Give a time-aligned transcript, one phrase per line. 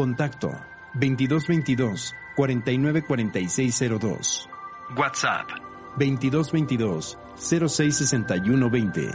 [0.00, 0.48] Contacto
[0.94, 4.48] 2222 494602.
[4.96, 5.50] WhatsApp
[5.98, 9.10] 2222 066120.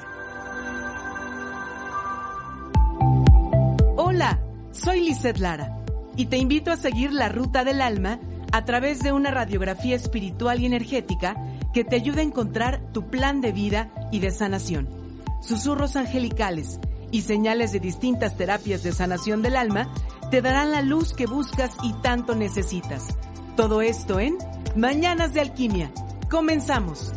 [3.96, 4.40] Hola,
[4.74, 5.76] soy Lisette Lara
[6.16, 8.20] y te invito a seguir la ruta del alma
[8.52, 11.36] a través de una radiografía espiritual y energética
[11.74, 14.88] que te ayude a encontrar tu plan de vida y de sanación.
[15.42, 16.80] Susurros angelicales
[17.12, 19.92] y señales de distintas terapias de sanación del alma
[20.32, 23.08] te darán la luz que buscas y tanto necesitas.
[23.56, 24.38] Todo esto en
[24.76, 25.92] Mañanas de Alquimia.
[26.30, 27.14] Comenzamos.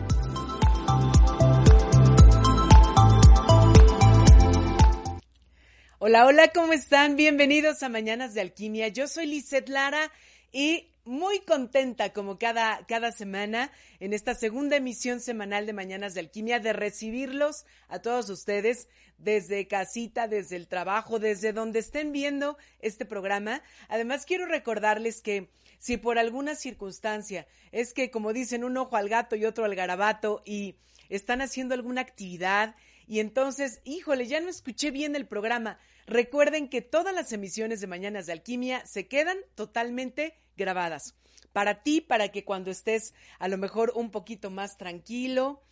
[5.99, 7.17] Hola, hola, ¿cómo están?
[7.17, 8.89] Bienvenidos a Mañanas de Alquimia.
[8.89, 10.13] Yo soy Lisette Lara
[10.53, 16.21] y muy contenta como cada, cada semana en esta segunda emisión semanal de Mañanas de
[16.21, 18.89] Alquimia de recibirlos a todos ustedes
[19.19, 23.63] desde casita, desde el trabajo, desde donde estén viendo este programa.
[23.89, 29.09] Además, quiero recordarles que si por alguna circunstancia es que, como dicen, un ojo al
[29.09, 30.77] gato y otro al garabato y
[31.09, 32.75] están haciendo alguna actividad
[33.07, 35.79] y entonces, híjole, ya no escuché bien el programa.
[36.07, 41.15] Recuerden que todas las emisiones de Mañanas de Alquimia se quedan totalmente grabadas.
[41.53, 45.63] Para ti, para que cuando estés a lo mejor un poquito más tranquilo,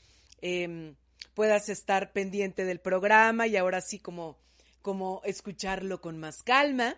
[0.41, 0.95] eh,
[1.35, 4.39] puedas estar pendiente del programa y ahora sí como,
[4.83, 6.97] como escucharlo con más calma.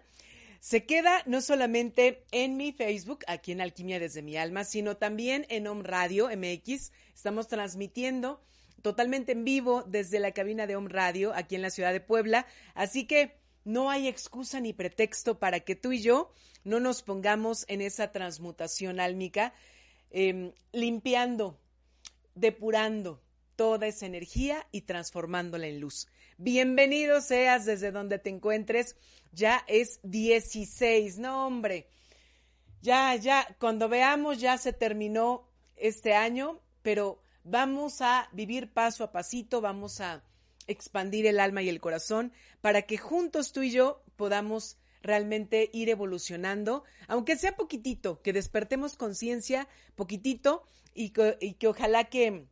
[0.60, 5.46] Se queda no solamente en mi Facebook, aquí en Alquimia desde mi alma, sino también
[5.48, 6.92] en Home Radio MX.
[7.14, 8.40] Estamos transmitiendo
[8.82, 12.46] totalmente en vivo desde la cabina de Home Radio aquí en la ciudad de Puebla.
[12.74, 16.32] Así que no hay excusa ni pretexto para que tú y yo
[16.64, 19.52] no nos pongamos en esa transmutación álmica,
[20.10, 21.58] eh, limpiando,
[22.34, 23.22] depurando
[23.58, 26.06] toda esa energía y transformándola en luz.
[26.36, 28.94] Bienvenido seas desde donde te encuentres.
[29.32, 31.88] Ya es 16, no hombre.
[32.82, 39.10] Ya, ya, cuando veamos ya se terminó este año, pero vamos a vivir paso a
[39.10, 40.22] pasito, vamos a
[40.69, 45.88] expandir el alma y el corazón para que juntos tú y yo podamos realmente ir
[45.88, 50.62] evolucionando, aunque sea poquitito, que despertemos conciencia poquitito
[50.94, 52.46] y que, y que, ojalá que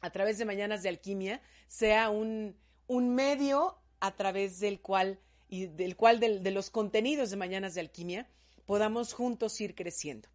[0.00, 5.66] a través de Mañanas de Alquimia sea un, un medio a través del cual y
[5.66, 8.28] del cual de, los contenidos de Mañanas de Alquimia
[8.66, 10.28] podamos juntos ir creciendo.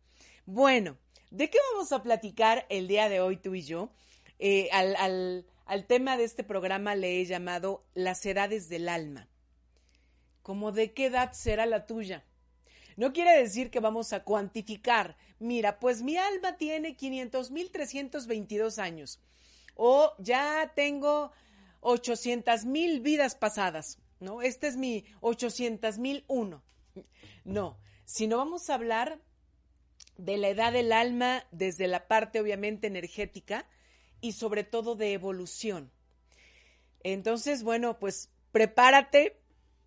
[0.46, 0.98] Bueno,
[1.30, 3.92] ¿de qué vamos a platicar el día de hoy tú y yo?
[4.40, 9.28] Eh, al, al, al tema de este programa le he llamado Las edades del alma.
[10.42, 12.26] ¿Cómo de qué edad será la tuya?
[12.98, 15.16] No quiere decir que vamos a cuantificar.
[15.40, 19.20] Mira, pues mi alma tiene 500.322 años.
[19.76, 21.32] O ya tengo
[21.82, 24.00] 800.000 vidas pasadas.
[24.20, 24.42] ¿No?
[24.42, 26.62] Este es mi 800.001.
[27.44, 29.20] No, sino vamos a hablar
[30.18, 33.68] de la edad del alma desde la parte obviamente energética
[34.22, 35.92] y sobre todo de evolución.
[37.02, 39.42] Entonces, bueno, pues prepárate,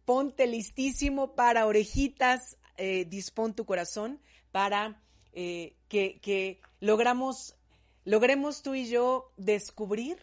[0.05, 4.21] ponte listísimo para orejitas, eh, dispón tu corazón
[4.53, 5.03] para
[5.33, 7.57] eh, que, que, logramos
[8.07, 10.17] logremos tú y yo descubrir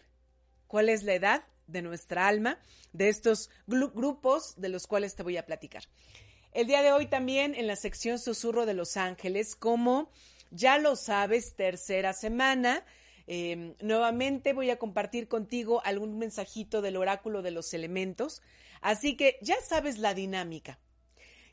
[0.66, 2.58] cuál es la edad de nuestra alma,
[2.92, 5.84] de estos grupos de los cuales te voy a platicar.
[6.52, 10.10] El día de hoy también en la sección Susurro de los Ángeles, como
[10.50, 12.84] ya lo sabes, tercera semana,
[13.26, 18.40] em, nuevamente voy a compartir contigo algún mensajito del oráculo de los elementos,
[18.80, 20.78] así que ya sabes la dinámica.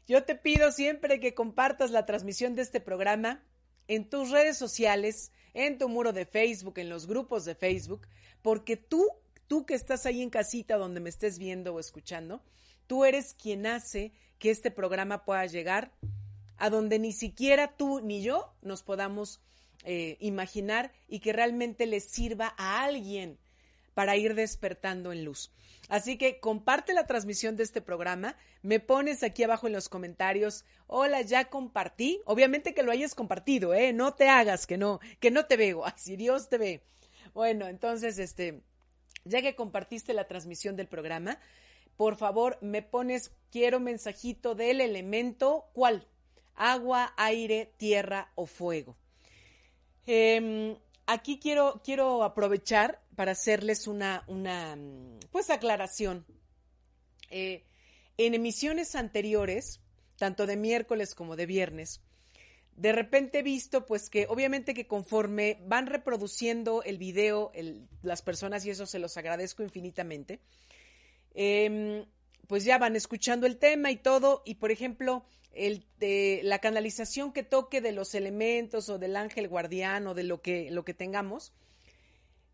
[0.07, 3.43] Yo te pido siempre que compartas la transmisión de este programa
[3.87, 8.07] en tus redes sociales, en tu muro de Facebook, en los grupos de Facebook,
[8.41, 9.07] porque tú,
[9.47, 12.41] tú que estás ahí en casita donde me estés viendo o escuchando,
[12.87, 15.91] tú eres quien hace que este programa pueda llegar
[16.57, 19.41] a donde ni siquiera tú ni yo nos podamos
[19.83, 23.39] eh, imaginar y que realmente le sirva a alguien
[24.01, 25.51] para ir despertando en luz.
[25.87, 30.65] Así que comparte la transmisión de este programa, me pones aquí abajo en los comentarios,
[30.87, 33.93] hola, ya compartí, obviamente que lo hayas compartido, ¿eh?
[33.93, 36.81] No te hagas que no, que no te veo, ay, si Dios te ve.
[37.35, 38.63] Bueno, entonces, este,
[39.23, 41.37] ya que compartiste la transmisión del programa,
[41.95, 46.07] por favor, me pones, quiero mensajito del elemento, ¿cuál?
[46.55, 48.97] Agua, aire, tierra o fuego.
[50.07, 50.75] Em,
[51.13, 54.77] aquí quiero, quiero aprovechar para hacerles una, una
[55.31, 56.25] pues, aclaración.
[57.29, 57.63] Eh,
[58.17, 59.79] en emisiones anteriores,
[60.17, 62.01] tanto de miércoles como de viernes,
[62.75, 67.51] de repente he visto pues que obviamente que conforme van reproduciendo el video
[68.01, 70.39] las personas y eso se los agradezco infinitamente,
[71.33, 72.05] Em,
[72.47, 77.81] pues ya van escuchando el tema y todo, y por ejemplo, la canalización que toque
[77.81, 81.53] de los elementos o del ángel guardián o de lo que, lo que tengamos,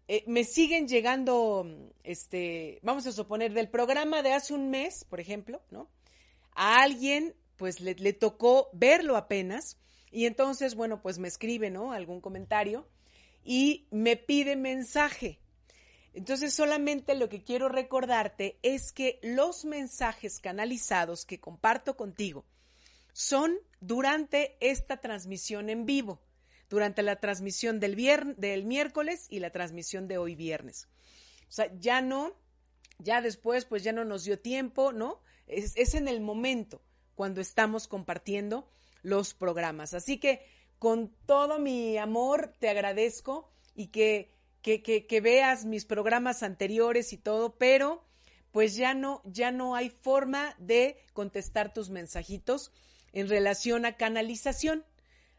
[0.08, 1.68] eh, me siguen llegando,
[2.04, 5.90] este, vamos a suponer, del programa de hace un mes, por ejemplo, ¿no?
[6.54, 9.78] A alguien, pues le, le tocó verlo apenas,
[10.12, 11.92] y entonces, bueno, pues me escribe, ¿no?
[11.92, 12.88] Algún comentario
[13.44, 15.40] y me pide mensaje.
[16.14, 22.44] Entonces solamente lo que quiero recordarte es que los mensajes canalizados que comparto contigo
[23.18, 26.22] son durante esta transmisión en vivo,
[26.70, 27.96] durante la transmisión del,
[28.38, 30.88] del miércoles y la transmisión de hoy viernes.
[31.50, 32.36] O sea, ya no,
[33.00, 35.24] ya después pues ya no nos dio tiempo, ¿no?
[35.48, 36.84] Es, es en el momento
[37.16, 38.70] cuando estamos compartiendo
[39.02, 39.96] los programas.
[39.96, 40.46] Así que
[40.78, 47.58] con todo mi amor te agradezco y que que, veas mis programas anteriores y todo,
[47.58, 48.04] pero
[48.52, 52.72] pues ya no, ya no hay forma de contestar tus mensajitos
[53.18, 54.86] en relación a canalización.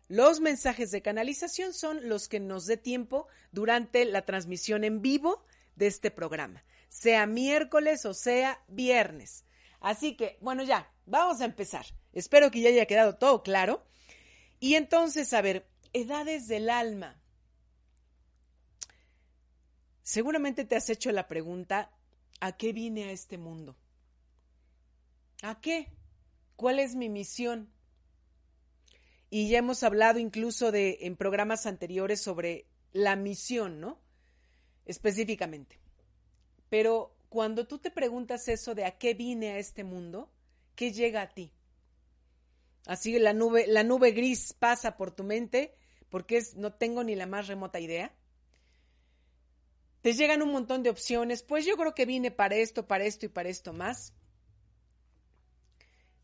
[0.09, 5.45] Los mensajes de canalización son los que nos dé tiempo durante la transmisión en vivo
[5.77, 9.45] de este programa, sea miércoles o sea viernes.
[9.79, 11.87] Así que, bueno, ya, vamos a empezar.
[12.13, 13.85] Espero que ya haya quedado todo claro.
[14.59, 17.23] Y entonces, a ver, edades del alma.
[20.03, 21.93] Seguramente te has hecho la pregunta,
[22.41, 23.77] ¿a qué vine a este mundo?
[25.43, 25.93] ¿A qué?
[26.59, 27.73] ¿Cuál es mi misión?
[29.31, 34.01] Y ya hemos hablado incluso de en programas anteriores sobre la misión, ¿no?
[34.85, 35.79] Específicamente.
[36.69, 40.33] Pero cuando tú te preguntas eso de a qué vine a este mundo,
[40.75, 41.53] ¿qué llega a ti?
[42.87, 45.77] Así la nube, la nube gris pasa por tu mente
[46.09, 48.13] porque es, no tengo ni la más remota idea
[50.01, 53.27] te llegan un montón de opciones, pues yo creo que vine para esto, para esto
[53.27, 54.15] y para esto más.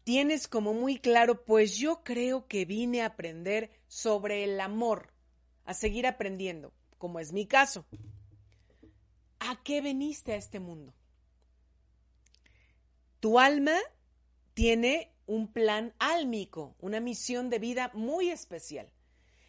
[0.05, 5.13] Tienes como muy claro, pues yo creo que vine a aprender sobre el amor,
[5.65, 7.87] a seguir aprendiendo, como es mi caso.
[9.41, 10.95] ¿A qué veniste a este mundo?
[13.21, 13.77] Tu alma
[14.53, 18.93] tiene un plan álmico, una misión de vida muy especial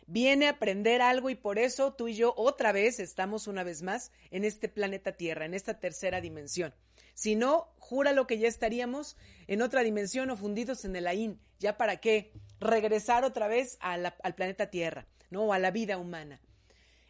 [0.08, 3.82] viene a aprender algo y por eso tú y yo otra vez estamos una vez
[3.82, 6.74] más en este planeta Tierra, en esta tercera dimensión.
[7.15, 7.74] Si no,
[8.13, 9.17] lo que ya estaríamos
[9.48, 11.39] en otra dimensión o fundidos en el AIN.
[11.60, 12.34] ¿Ya para qué?
[12.60, 15.45] Regresar otra vez al planeta Tierra, ¿no?
[15.45, 16.41] O a la vida humana.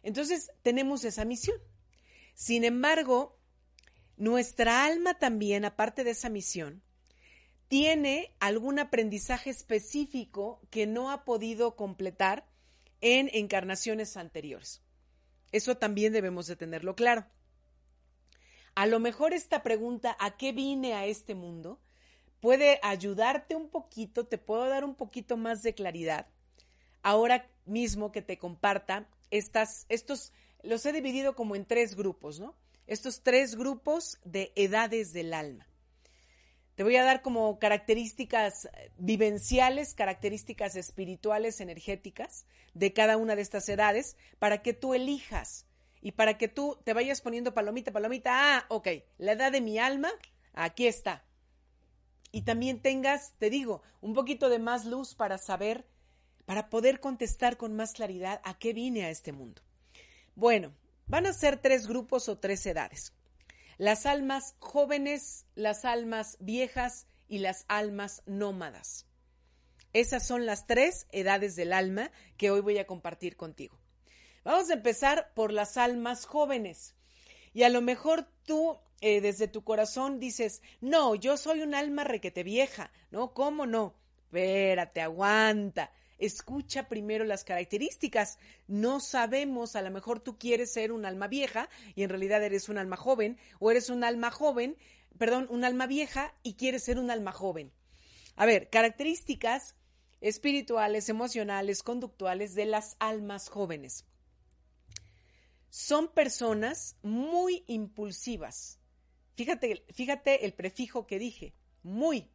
[0.02, 1.58] Entonces, tenemos esa misión.
[2.34, 3.38] Sin embargo,
[4.16, 6.82] nuestra alma también, aparte de esa misión,
[7.68, 12.46] tiene algún aprendizaje específico que no ha podido completar
[13.00, 14.82] en encarnaciones anteriores.
[15.50, 17.26] Eso también debemos de tenerlo claro.
[18.76, 21.80] A lo mejor esta pregunta, ¿a qué vine a este mundo?
[22.40, 26.28] puede ayudarte un poquito, te puedo dar un poquito más de claridad.
[27.02, 32.54] Ahora mismo que te comparta estas, estos, los he dividido como en tres grupos, ¿no?
[32.86, 35.66] Estos tres grupos de edades del alma.
[36.76, 38.68] Te voy a dar como características
[38.98, 45.66] vivenciales, características espirituales, energéticas de cada una de estas edades para que tú elijas
[46.06, 48.30] y para que tú te vayas poniendo palomita, palomita.
[48.32, 48.86] Ah, ok,
[49.18, 50.08] la edad de mi alma,
[50.52, 51.24] aquí está.
[52.30, 55.84] Y también tengas, te digo, un poquito de más luz para saber,
[56.44, 59.62] para poder contestar con más claridad a qué vine a este mundo.
[60.36, 60.72] Bueno,
[61.08, 63.12] van a ser tres grupos o tres edades
[63.76, 69.06] las almas jóvenes, las almas viejas y las almas nómadas.
[69.92, 73.76] Esas son las tres edades del alma que hoy voy a compartir contigo.
[74.46, 76.94] Vamos a empezar por las almas jóvenes.
[77.52, 82.04] Y a lo mejor tú eh, desde tu corazón dices, no, yo soy un alma
[82.04, 83.34] requete vieja, ¿no?
[83.34, 83.96] ¿Cómo no?
[84.26, 88.38] Espérate, aguanta escucha primero las características.
[88.68, 92.68] No sabemos, a lo mejor tú quieres ser un alma vieja y en realidad eres
[92.68, 94.76] un alma joven, o eres un alma joven,
[95.18, 97.72] perdón, un alma vieja y quieres ser un alma joven.
[98.36, 99.74] A ver, características
[100.20, 104.04] espirituales, emocionales, conductuales de las almas jóvenes.
[105.78, 108.78] Son personas muy impulsivas.
[109.34, 112.30] Fíjate, fíjate el prefijo que dije, muy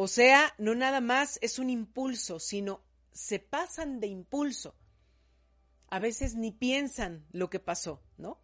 [0.00, 4.74] o sea, no nada más es un impulso, sino se pasan de impulso.
[5.90, 8.40] A veces ni piensan lo que pasó, ¿no?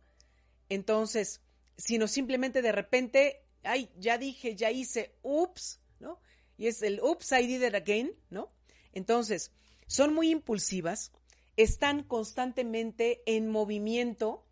[0.68, 1.40] Entonces,
[1.78, 6.20] sino simplemente de repente, ay, ya dije, ya hice, ups, ¿no?
[6.58, 8.52] Y es el ups, I did it again, ¿no?
[8.92, 9.52] Entonces,
[9.86, 11.12] son muy impulsivas,
[11.56, 14.44] están constantemente en movimiento,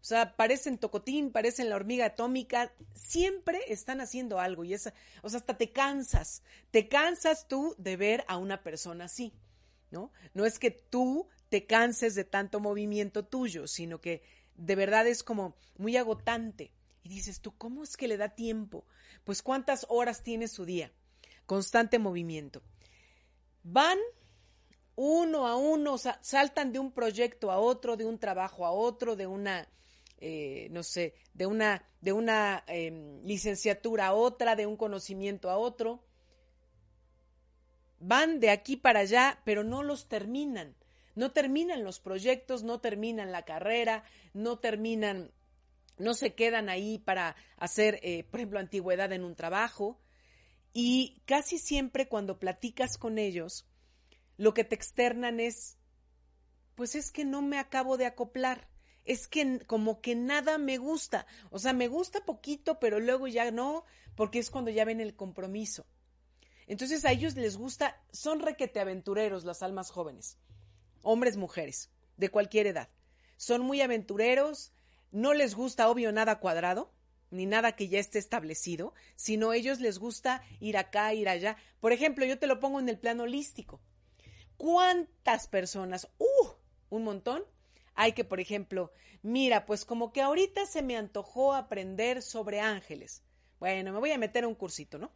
[0.00, 4.92] o sea, parecen tocotín, parecen la hormiga atómica, siempre están haciendo algo y esa,
[5.22, 9.32] o sea, hasta te cansas, te cansas tú de ver a una persona así,
[9.90, 10.12] ¿no?
[10.34, 14.22] No es que tú te canses de tanto movimiento tuyo, sino que
[14.56, 16.72] de verdad es como muy agotante.
[17.02, 18.86] Y dices tú, ¿cómo es que le da tiempo?
[19.24, 20.90] Pues cuántas horas tiene su día.
[21.46, 22.62] Constante movimiento.
[23.62, 23.98] Van
[24.96, 29.26] uno a uno, saltan de un proyecto a otro, de un trabajo a otro, de
[29.26, 29.68] una
[30.26, 35.58] eh, no sé, de una, de una em, licenciatura a otra, de un conocimiento a
[35.58, 36.02] otro.
[37.98, 40.76] Van de aquí para allá, pero no los terminan.
[41.14, 45.30] No terminan los proyectos, no terminan la carrera, no terminan,
[45.98, 50.00] no se quedan ahí para hacer, eh, por ejemplo, antigüedad en un trabajo.
[50.72, 53.66] Y casi siempre cuando platicas con ellos,
[54.36, 55.78] lo que te externan es,
[56.74, 58.68] pues es que no me acabo de acoplar
[59.04, 61.26] es que como que nada me gusta.
[61.50, 63.84] O sea, me gusta poquito, pero luego ya no,
[64.16, 65.86] porque es cuando ya ven el compromiso.
[66.66, 70.38] Entonces a ellos les gusta, son requete aventureros las almas jóvenes,
[71.02, 72.88] hombres, mujeres, de cualquier edad.
[73.36, 74.72] Son muy aventureros,
[75.10, 76.90] no les gusta, obvio, nada cuadrado,
[77.30, 81.58] ni nada que ya esté establecido, sino a ellos les gusta ir acá, ir allá.
[81.80, 83.82] Por ejemplo, yo te lo pongo en el plano holístico.
[84.56, 86.08] ¿Cuántas personas?
[86.18, 86.48] ¡Uh!
[86.90, 87.44] Un montón
[87.94, 88.92] hay que, por ejemplo,
[89.22, 93.22] mira, pues como que ahorita se me antojó aprender sobre ángeles.
[93.60, 95.12] Bueno, me voy a meter un cursito, ¿no?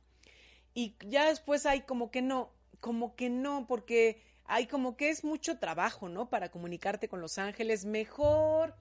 [0.74, 5.24] Y ya después hay como que no, como que no, porque hay como que es
[5.24, 6.30] mucho trabajo, ¿no?
[6.30, 7.84] Para comunicarte con los ángeles.
[7.84, 8.76] Mejor,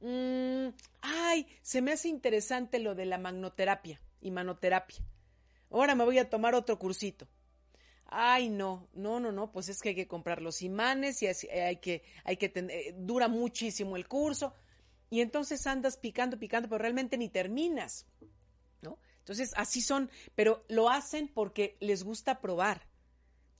[0.00, 0.68] mm,
[1.00, 4.98] ay, se me hace interesante lo de la magnoterapia y manoterapia.
[5.70, 7.26] Ahora me voy a tomar otro cursito
[8.08, 11.76] ay no, no, no, no, pues es que hay que comprar los imanes y hay
[11.76, 14.54] que, hay que, eh, dura muchísimo el curso
[15.10, 18.06] y entonces andas picando, picando, pero realmente ni terminas,
[18.82, 18.98] ¿no?
[19.18, 22.86] Entonces así son, pero lo hacen porque les gusta probar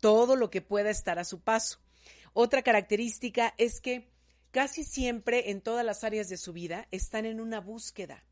[0.00, 1.78] todo lo que pueda estar a su paso.
[2.32, 4.10] Otra característica es que
[4.50, 8.24] casi siempre en todas las áreas de su vida están en una búsqueda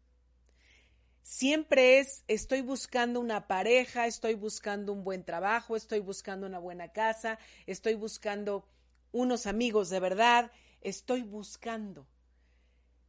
[1.26, 6.92] siempre es, estoy buscando una pareja, estoy buscando un buen trabajo, estoy buscando una buena
[6.92, 8.64] casa, estoy buscando
[9.10, 10.52] unos amigos de verdad,
[10.82, 12.06] estoy buscando.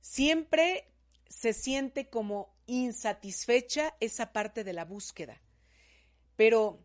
[0.02, 0.92] Siempre
[1.30, 5.40] se siente como insatisfecha esa parte de la búsqueda.
[6.36, 6.84] Pero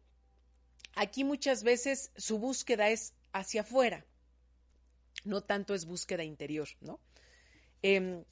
[0.95, 4.05] aquí muchas veces su búsqueda es hacia afuera,
[5.25, 7.01] no tanto es búsqueda interior, ¿no?
[7.81, 8.23] Em,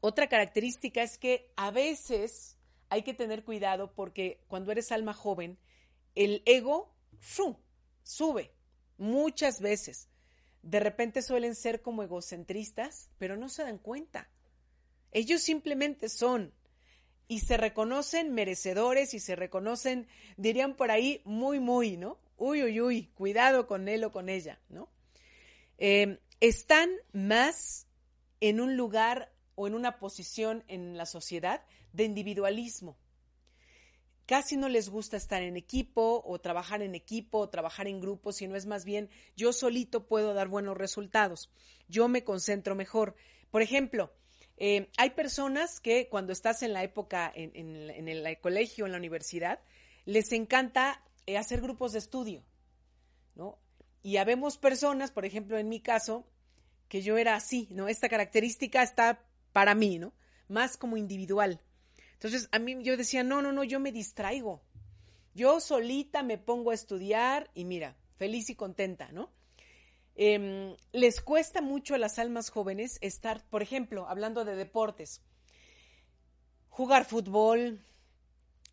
[0.00, 2.56] otra característica es que a veces
[2.88, 5.58] hay que tener cuidado porque cuando eres alma joven,
[6.14, 6.94] el ego
[8.02, 8.52] sube
[8.96, 10.08] muchas veces.
[10.62, 14.30] De repente suelen ser como egocentristas, pero no se dan cuenta.
[15.12, 16.52] Ellos simplemente son
[17.26, 22.18] y se reconocen merecedores y se reconocen, dirían por ahí, muy, muy, ¿no?
[22.36, 24.88] Uy, uy, uy, cuidado con él o con ella, ¿no?
[25.76, 27.86] Eh, están más
[28.40, 32.96] en un lugar o en una posición en la sociedad de individualismo.
[34.24, 38.30] Casi no les gusta estar en equipo o trabajar en equipo o trabajar en grupo,
[38.30, 41.50] sino es más bien yo solito puedo dar buenos resultados.
[41.88, 43.16] Yo me concentro mejor.
[43.50, 44.12] Por ejemplo,
[44.58, 49.60] eh, hay personas que cuando estás en la época en, el colegio, en la universidad,
[50.04, 52.44] les encanta eh, hacer grupos de estudio,
[53.34, 53.58] ¿no?
[54.04, 56.28] Y habemos personas, por ejemplo, en mi caso,
[56.88, 57.88] que yo era así, ¿no?
[57.88, 60.12] Esta característica está para mí, ¿no?
[60.48, 61.60] Más como individual.
[62.14, 64.62] Entonces, a mí yo decía, no, no, no, yo me distraigo.
[65.34, 69.30] Yo solita me pongo a estudiar y mira, feliz y contenta, ¿no?
[70.16, 75.22] Em, les cuesta mucho a las almas jóvenes estar, por ejemplo, hablando de deportes,
[76.70, 77.80] jugar fútbol,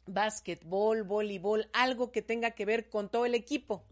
[0.08, 3.86] básquetbol, voleibol, algo que tenga que ver con todo el equipo.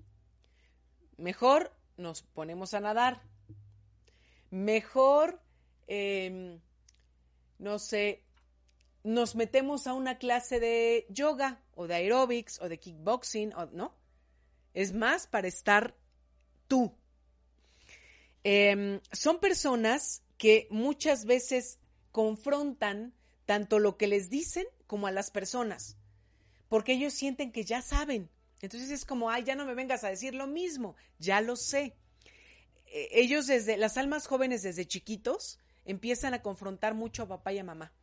[1.17, 3.21] Mejor nos ponemos a nadar.
[4.49, 5.39] Mejor,
[5.85, 6.59] em,
[7.63, 8.21] no sé,
[9.03, 13.95] nos metemos a una clase de yoga o de aerobics o de kickboxing, o, ¿no?
[14.73, 15.95] Es más para estar
[16.67, 16.93] tú.
[18.43, 21.79] Em, son personas que muchas veces
[22.11, 23.13] confrontan
[23.45, 25.95] tanto lo que les dicen como a las personas,
[26.67, 28.29] porque ellos sienten que ya saben.
[28.61, 31.95] Entonces es como, ay, ya no me vengas a decir lo mismo, ya lo sé.
[32.87, 37.59] E, ellos desde, las almas jóvenes desde chiquitos, empiezan a confrontar mucho a papá y
[37.59, 37.93] a mamá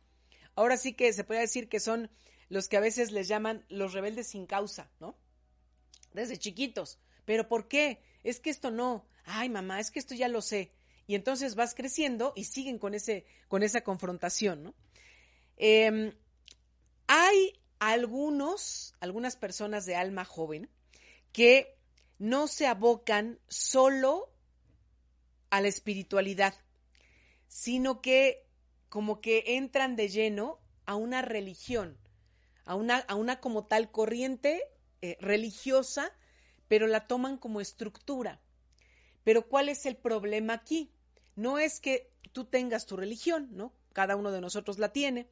[0.55, 2.09] ahora sí que se puede decir que son
[2.49, 5.17] los que a veces les llaman los rebeldes sin causa, ¿no?
[6.13, 6.99] Desde chiquitos.
[7.25, 8.01] ¿Pero por qué?
[8.23, 9.07] Es que esto no.
[9.23, 10.73] Ay, mamá, es que esto ya lo sé.
[11.07, 14.75] Y entonces vas creciendo y siguen con, ese, con esa confrontación, ¿no?
[15.55, 16.13] Em,
[17.07, 20.69] hay algunos, algunas personas de alma joven
[21.31, 21.77] que
[22.19, 24.33] no se abocan solo
[25.49, 26.53] a la espiritualidad,
[27.51, 28.47] sino que
[28.87, 31.97] como que entran de lleno a una religión,
[32.63, 34.63] a una, a una como tal corriente
[35.01, 36.13] eh, religiosa,
[36.69, 38.39] pero la toman como estructura.
[39.25, 40.93] Pero ¿cuál es el problema aquí?
[41.35, 43.73] No es que tú tengas tu religión, ¿no?
[43.91, 45.27] Cada uno de nosotros la tiene,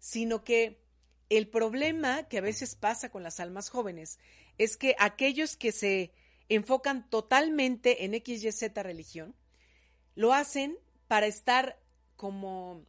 [0.00, 0.82] sino que
[1.28, 4.18] el problema que a veces pasa con las almas jóvenes
[4.58, 6.12] es que aquellos que se
[6.48, 9.36] enfocan totalmente en XYZ religión,
[10.16, 10.76] lo hacen
[11.10, 11.76] para estar
[12.14, 12.86] como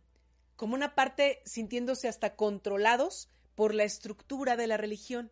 [0.55, 5.31] como una parte sintiéndose hasta controlados por la estructura de la religión.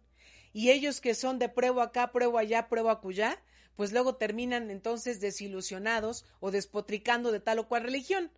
[0.54, 3.40] Y ellos que son de prueba acá, prueba allá, prueba acullá,
[3.76, 8.32] pues luego terminan entonces desilusionados o despotricando de tal o cual religión,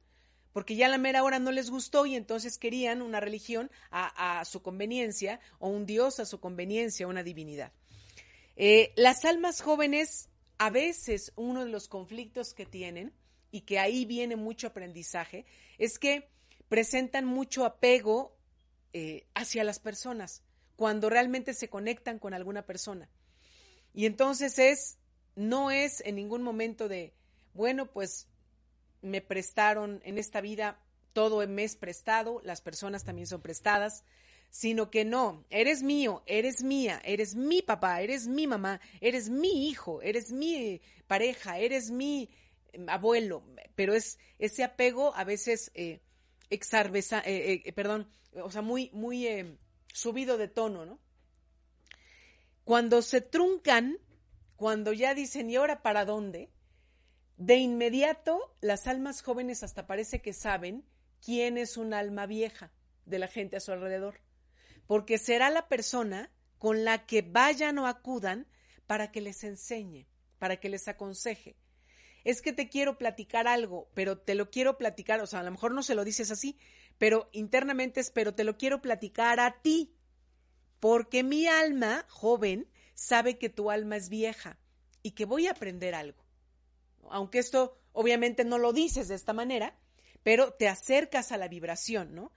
[0.51, 4.43] porque ya a la mera hora no les gustó y entonces querían una religión a,
[4.43, 7.71] su conveniencia o un dios a su conveniencia, una divinidad.
[8.57, 13.13] Eh, las almas jóvenes, a veces uno de los conflictos que tienen,
[13.51, 15.45] y que ahí viene mucho aprendizaje,
[15.77, 16.29] es que
[16.69, 18.35] presentan mucho apego
[18.93, 20.41] eh, hacia las personas
[20.75, 23.09] cuando realmente se conectan con alguna persona.
[23.93, 24.97] Y entonces es,
[25.35, 27.13] no es en ningún momento de,
[27.53, 28.27] bueno, pues
[29.01, 30.79] me prestaron en esta vida,
[31.13, 34.03] todo me es prestado, las personas también son prestadas,
[34.49, 39.69] sino que no, eres mío, eres mía, eres mi papá, eres mi mamá, eres mi
[39.69, 42.29] hijo, eres mi pareja, eres mi
[42.87, 43.43] abuelo,
[43.75, 46.01] pero es ese apego a veces eh,
[46.51, 46.59] eh,
[47.25, 49.57] eh, eh, perdón, o sea, muy, muy
[49.93, 50.99] subido de tono, ¿no?
[52.65, 53.97] Cuando se truncan,
[54.57, 56.51] cuando ya dicen, ¿y ahora para dónde?
[57.37, 60.85] De inmediato, las almas jóvenes hasta parece que saben
[61.25, 62.71] quién es un alma vieja
[63.05, 64.19] de la gente a su alrededor,
[64.85, 68.45] porque será la persona con la que vayan o acudan
[68.87, 70.05] para que les enseñe,
[70.37, 71.55] para que les aconseje,
[72.23, 75.51] es que te quiero platicar algo, pero te lo quiero platicar, o sea, a lo
[75.51, 76.57] mejor no se lo dices así,
[76.97, 79.93] pero internamente es, pero te lo quiero platicar a ti,
[80.79, 84.59] porque mi alma joven sabe que tu alma es vieja
[85.03, 86.23] y que voy a aprender algo.
[87.09, 89.75] Aunque esto obviamente no lo dices de esta manera,
[90.23, 92.31] pero te acercas a la vibración, ¿no?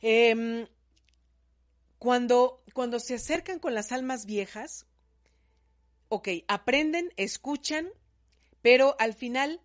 [0.00, 0.66] Em,
[1.98, 4.86] cuando, cuando se acercan con las almas viejas,
[6.08, 7.88] ok, aprenden, escuchan,
[8.64, 9.60] pero al final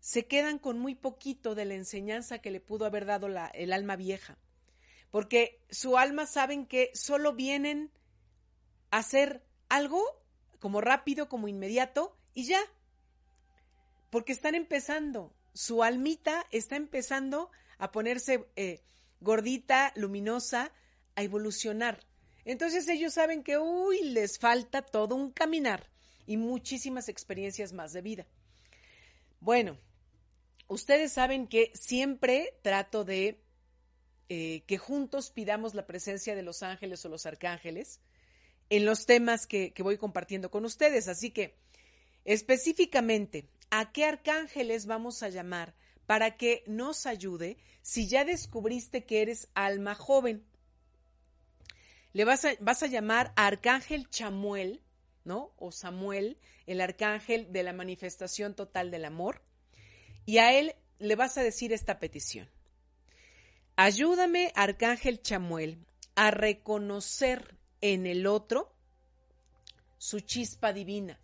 [0.00, 3.94] se quedan con muy poquito de la enseñanza que le pudo haber dado el alma
[3.94, 4.38] vieja,
[5.12, 7.92] porque su alma saben que solo vienen
[8.90, 10.02] a hacer algo
[10.58, 12.60] como rápido, como inmediato, y ya,
[14.10, 18.80] porque están empezando, su almita está empezando a ponerse eh,
[19.20, 20.72] gordita, luminosa,
[21.14, 22.00] a evolucionar.
[22.44, 25.88] Entonces ellos saben que, uy, les falta todo un caminar
[26.26, 28.26] y muchísimas experiencias más de vida.
[29.40, 29.78] Bueno,
[30.68, 33.42] ustedes saben que siempre trato de
[34.28, 38.00] eh, que juntos pidamos la presencia de los ángeles o los arcángeles
[38.68, 41.08] en los temas que, voy compartiendo con ustedes.
[41.08, 41.56] Así que,
[42.24, 45.74] específicamente, ¿a qué arcángeles vamos a llamar
[46.06, 50.44] para que nos ayude si ya descubriste que eres alma joven?
[52.12, 54.82] Le vas a, vas a llamar a Arcángel Chamuel,
[55.30, 59.42] O Samuel, el arcángel de la manifestación total del amor.
[60.26, 62.48] Y a él le vas a decir esta petición.
[63.76, 68.74] Ayúdame, Arcángel Chamuel, a reconocer en el otro
[69.96, 71.18] su chispa divina,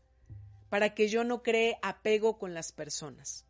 [0.71, 3.45] para que yo no cree apego con las personas.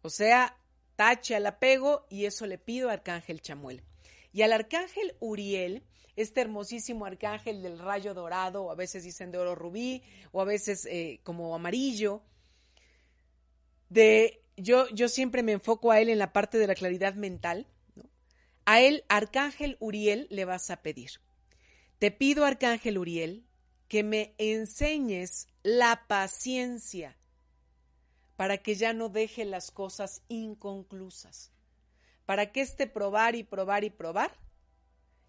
[0.00, 0.58] O sea,
[0.96, 3.82] tache al apego y eso le pido a Arcángel Chamuel.
[4.32, 5.82] Y al Arcángel Uriel,
[6.16, 10.02] este hermosísimo arcángel del rayo dorado, o a veces dicen de oro rubí,
[10.32, 12.22] o a veces eh, como amarillo,
[13.90, 17.66] de yo, yo siempre me enfoco a él en la parte de la claridad mental.
[18.64, 21.10] A él, Arcángel Uriel, le vas a pedir.
[21.98, 23.46] Te pido, Arcángel Uriel,
[23.86, 27.16] que me enseñes la paciencia
[28.36, 31.52] para que ya no deje las cosas inconclusas,
[32.24, 34.45] para que este probar y probar y probar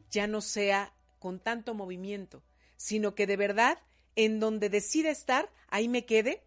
[0.09, 2.43] ya no sea con tanto movimiento,
[2.75, 3.79] sino que de verdad
[4.15, 6.43] en donde decida estar, ahí me quede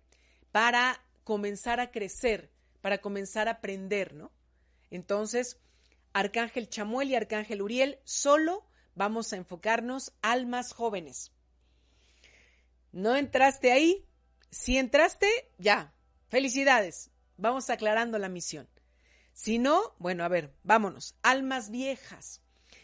[0.51, 4.33] para comenzar a crecer, para comenzar a aprender, ¿no?
[4.91, 5.59] Entonces,
[6.13, 11.33] Arcángel Chamuel y Arcángel Uriel, solo vamos a enfocarnos almas jóvenes.
[12.93, 14.05] ¿No entraste ahí?
[14.51, 15.95] Si entraste, ya,
[16.29, 18.69] felicidades, vamos aclarando la misión.
[19.33, 22.43] Si no, bueno, a ver, vámonos, almas viejas.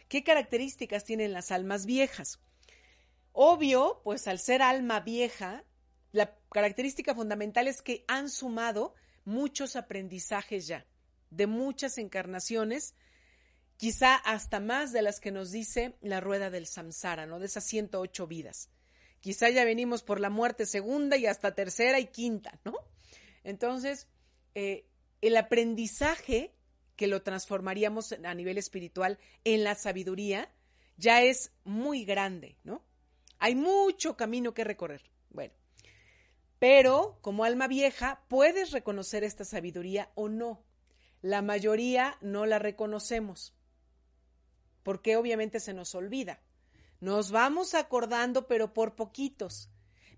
[0.08, 2.40] ¿Qué características tienen las almas viejas?
[3.32, 5.64] Obvio, pues al ser alma vieja,
[6.12, 10.86] la característica fundamental es que han sumado muchos aprendizajes ya,
[11.30, 12.94] de muchas encarnaciones,
[13.76, 17.38] quizá hasta más de las que nos dice la rueda del samsara, ¿no?
[17.38, 18.70] De esas 108 vidas.
[19.20, 22.74] Quizá ya venimos por la muerte segunda y hasta tercera y quinta, ¿no?
[23.44, 24.08] Entonces,
[24.54, 24.88] eh,
[25.20, 26.55] el aprendizaje
[26.96, 30.50] que lo transformaríamos a nivel espiritual en la sabiduría
[30.96, 32.82] ya es muy grande, ¿no?
[33.38, 35.02] Hay mucho camino que recorrer.
[35.30, 35.52] Bueno,
[36.58, 40.64] pero como alma vieja puedes reconocer esta sabiduría o no.
[41.20, 43.54] La mayoría no la reconocemos
[44.86, 46.40] porque obviamente se nos olvida.
[47.00, 49.68] Nos vamos acordando, pero por poquitos,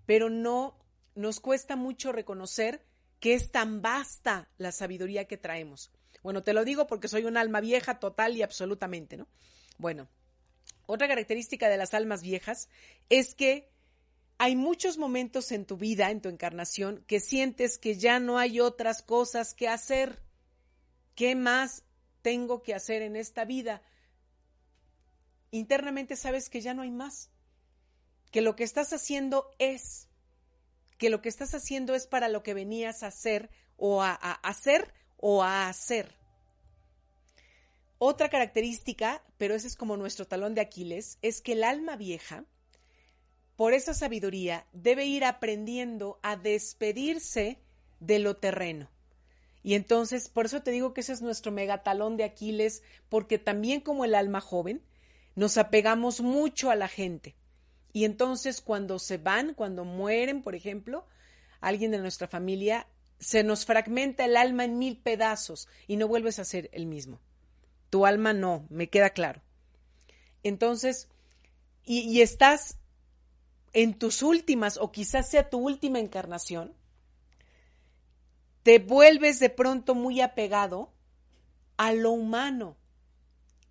[0.05, 0.77] pero no
[1.15, 2.85] nos cuesta mucho reconocer
[3.19, 5.91] que es tan vasta la sabiduría que traemos.
[6.23, 9.27] Bueno, te lo digo porque soy un alma vieja total y absolutamente, ¿no?
[9.77, 10.09] Bueno,
[10.85, 12.67] otra característica de las almas viejas
[13.09, 13.69] es que
[14.39, 18.59] hay muchos momentos en tu vida, en tu encarnación, que sientes que ya no hay
[18.59, 20.21] otras cosas que hacer.
[21.13, 21.83] ¿Qué más
[22.21, 23.81] tengo que hacer en esta vida?
[25.51, 27.31] Internamente sabes que ya no hay más,
[28.31, 30.07] que lo que estás haciendo es,
[30.97, 34.33] que lo que estás haciendo es para lo que venías a hacer o a, a
[34.33, 36.15] hacer o a hacer.
[37.97, 42.45] Otra característica, pero ese es como nuestro talón de Aquiles, es que el alma vieja,
[43.57, 47.59] por esa sabiduría, debe ir aprendiendo a despedirse
[47.99, 48.89] de lo terreno.
[49.61, 53.81] Y entonces, por eso te digo que ese es nuestro megatalón de Aquiles, porque también
[53.81, 54.81] como el alma joven,
[55.35, 57.35] nos apegamos mucho a la gente.
[57.91, 61.05] Y entonces cuando se van, cuando mueren, por ejemplo,
[61.59, 62.87] alguien de nuestra familia,
[63.19, 67.19] se nos fragmenta el alma en mil pedazos y no vuelves a ser el mismo.
[67.89, 69.41] Tu alma no, me queda claro.
[70.43, 71.09] Entonces,
[71.83, 72.77] y, estás
[73.73, 76.73] en tus últimas o quizás sea tu última encarnación,
[78.63, 80.93] te vuelves de pronto muy apegado
[81.77, 82.77] a lo humano,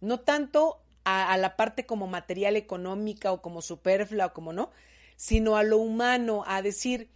[0.01, 4.71] no tanto a, a, la parte como material económica o como superflua o como no,
[5.17, 7.11] sino a lo humano, a decir,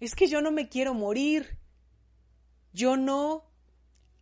[0.00, 1.59] es que yo no me quiero morir,
[2.72, 3.44] yo no,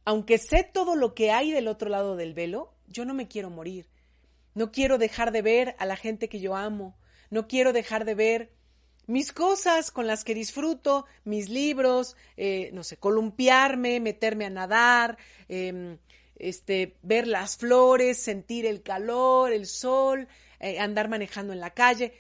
[0.05, 3.51] aunque sé todo lo que hay del otro lado del velo, yo no me quiero
[3.51, 3.89] morir,
[4.55, 6.99] no quiero dejar de ver a la gente que yo amo,
[7.31, 8.53] no quiero dejar de ver
[9.07, 15.17] mis cosas con las que disfruto, mis libros, eh, no sé, columpiarme, meterme a nadar,
[15.49, 15.97] eh,
[16.37, 20.29] este, ver las flores, sentir el calor, el sol,
[20.61, 22.15] eh, andar manejando en la calle.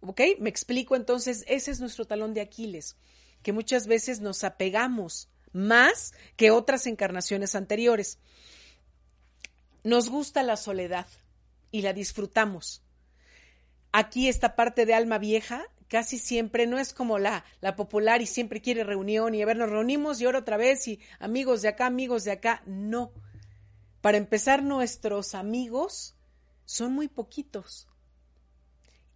[0.00, 0.20] ¿Ok?
[0.38, 2.96] Me explico entonces, ese es nuestro talón de Aquiles,
[3.42, 8.18] que muchas veces nos apegamos más que otras encarnaciones anteriores.
[9.84, 11.06] Nos gusta la soledad
[11.70, 12.82] y la disfrutamos
[13.92, 18.26] aquí esta parte de alma vieja casi siempre no es como la, la popular y
[18.26, 21.68] siempre quiere reunión y a ver, nos reunimos y ahora otra vez y amigos de
[21.68, 22.62] acá, amigos de acá.
[22.64, 23.12] No.
[24.00, 26.14] Para empezar, nuestros amigos
[26.64, 27.88] son muy poquitos.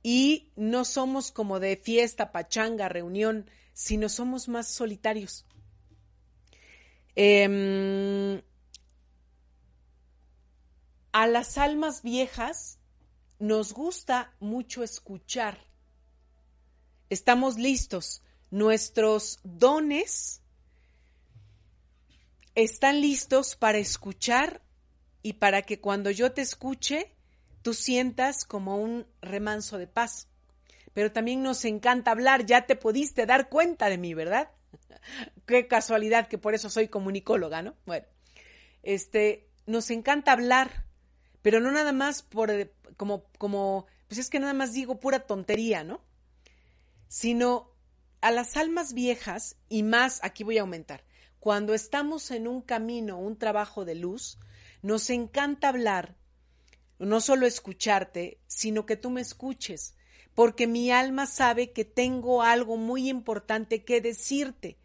[0.02, 5.46] Y no somos como de fiesta, pachanga, reunión, sino somos más solitarios.
[7.16, 8.42] Em,
[11.12, 12.78] a las almas viejas
[13.38, 15.58] nos gusta mucho escuchar.
[17.10, 18.22] Estamos listos.
[18.50, 20.42] Nuestros dones
[22.54, 24.62] están listos para escuchar
[25.22, 27.12] y para que cuando yo te escuche,
[27.62, 30.28] tú sientas como un remanso de paz.
[30.92, 34.50] Pero también nos encanta hablar, ya te pudiste dar cuenta de mí, ¿verdad?
[35.46, 37.74] Qué casualidad que por eso soy comunicóloga, ¿no?
[37.86, 38.06] Bueno,
[38.82, 40.86] este, nos encanta hablar,
[41.42, 42.50] pero no nada más por
[42.96, 46.00] como como pues es que nada más digo pura tontería, ¿no?
[47.08, 47.74] Sino
[48.20, 51.04] a las almas viejas y más, aquí voy a aumentar,
[51.40, 54.38] cuando estamos en un camino, un trabajo de luz,
[54.80, 56.16] nos encanta hablar,
[56.98, 59.94] no solo escucharte, sino que tú me escuches,
[60.34, 64.76] porque mi alma sabe que tengo algo muy importante que decirte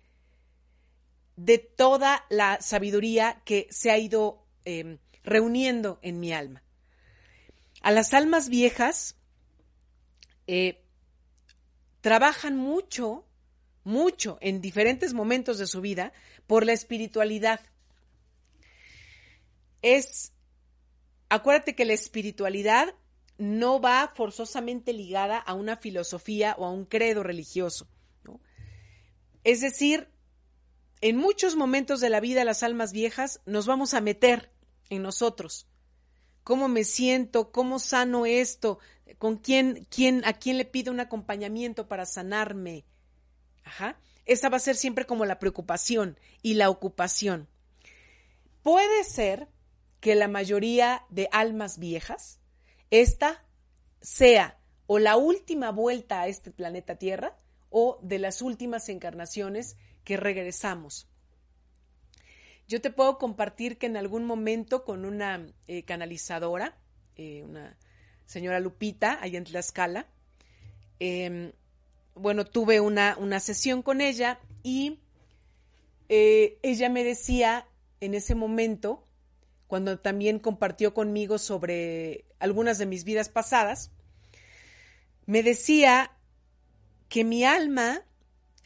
[1.35, 6.63] de toda la sabiduría que se ha ido eh, reuniendo en mi alma.
[7.81, 9.15] A las almas viejas
[10.47, 10.83] eh,
[12.01, 13.25] trabajan mucho,
[13.83, 16.11] mucho en diferentes momentos de su vida
[16.45, 17.61] por la espiritualidad
[19.81, 20.33] es,
[21.29, 22.93] acuérdate que la espiritualidad
[23.39, 27.87] no va forzosamente ligada a una filosofía o a un credo religioso.
[29.43, 30.09] Es decir,
[31.01, 34.51] en muchos momentos de la vida las almas viejas nos vamos a meter
[34.89, 35.67] en nosotros.
[36.43, 37.51] ¿Cómo me siento?
[37.51, 38.79] ¿Cómo sano esto?
[39.17, 42.85] ¿Con quién, quién, a quién le pido un acompañamiento para sanarme?
[43.63, 43.97] Ajá.
[44.25, 47.47] Esa va a ser siempre como la preocupación y la ocupación.
[48.61, 49.47] Puede ser
[50.01, 52.38] que la mayoría de almas viejas,
[52.91, 53.45] esta
[54.01, 57.35] sea o la última vuelta a este planeta Tierra
[57.69, 61.07] o de las últimas encarnaciones que regresamos.
[62.67, 66.77] Yo te puedo compartir que en algún momento con una eh, canalizadora,
[67.15, 67.77] eh, una
[68.25, 70.07] señora Lupita, allá en Tlaxcala,
[70.99, 71.51] em,
[72.15, 74.99] bueno, tuve una, una, sesión con ella y
[76.09, 77.67] eh, ella me decía
[78.01, 79.03] en ese momento
[79.69, 83.91] cuando también compartió conmigo sobre algunas de mis vidas pasadas,
[85.27, 86.11] me decía
[87.07, 88.03] que mi alma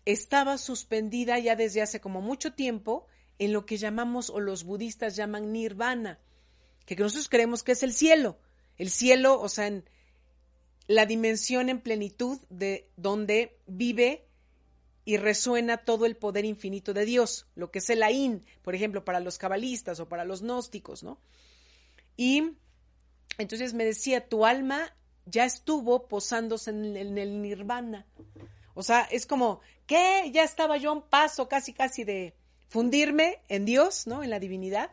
[0.05, 3.05] estaba suspendida ya desde hace como mucho tiempo
[3.37, 6.21] en lo que llamamos o los budistas llaman nirvana,
[6.85, 8.39] que nosotros creemos que es el cielo,
[8.77, 9.83] el cielo, o sea, en
[10.87, 14.25] la dimensión en plenitud de donde vive
[15.05, 19.03] y resuena todo el poder infinito de Dios, lo que es el Ain, por ejemplo,
[19.03, 21.19] para los cabalistas o para los gnósticos, ¿no?
[22.15, 22.53] Y
[23.37, 28.05] entonces me decía, tu alma ya estuvo posándose en el, nirvana.
[28.75, 30.29] O sea, es como, ¿qué?
[30.31, 32.33] Ya estaba yo a un paso casi, casi de
[32.69, 34.23] fundirme en Dios, ¿no?
[34.23, 34.91] En la divinidad.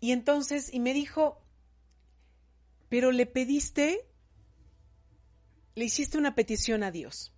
[0.00, 1.40] Y entonces, y me dijo,
[2.88, 4.06] pero le pediste,
[5.74, 7.32] le hiciste una petición a Dios.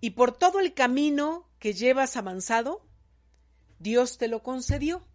[0.00, 2.86] Y por todo el camino que llevas avanzado,
[3.78, 5.06] Dios te lo concedió.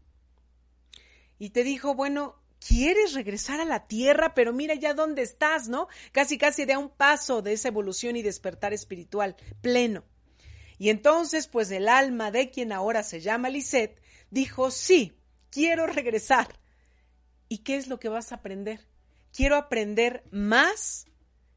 [1.40, 5.88] Y te dijo, bueno, quieres regresar a la tierra, pero mira ya dónde estás, ¿no?
[6.12, 10.04] Casi, casi de un paso de esa evolución y despertar espiritual pleno.
[10.78, 15.18] Y entonces, pues el alma de quien ahora se llama Lisette dijo, sí,
[15.50, 16.60] quiero regresar.
[17.50, 18.88] ¿Y qué es lo que vas a aprender?
[19.34, 21.06] Quiero aprender más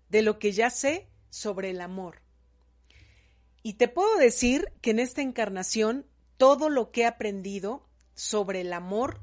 [0.09, 2.24] de lo que ya sé sobre el amor.
[3.67, 8.75] Y te puedo decir que en esta encarnación todo lo que he aprendido sobre el
[8.75, 9.23] amor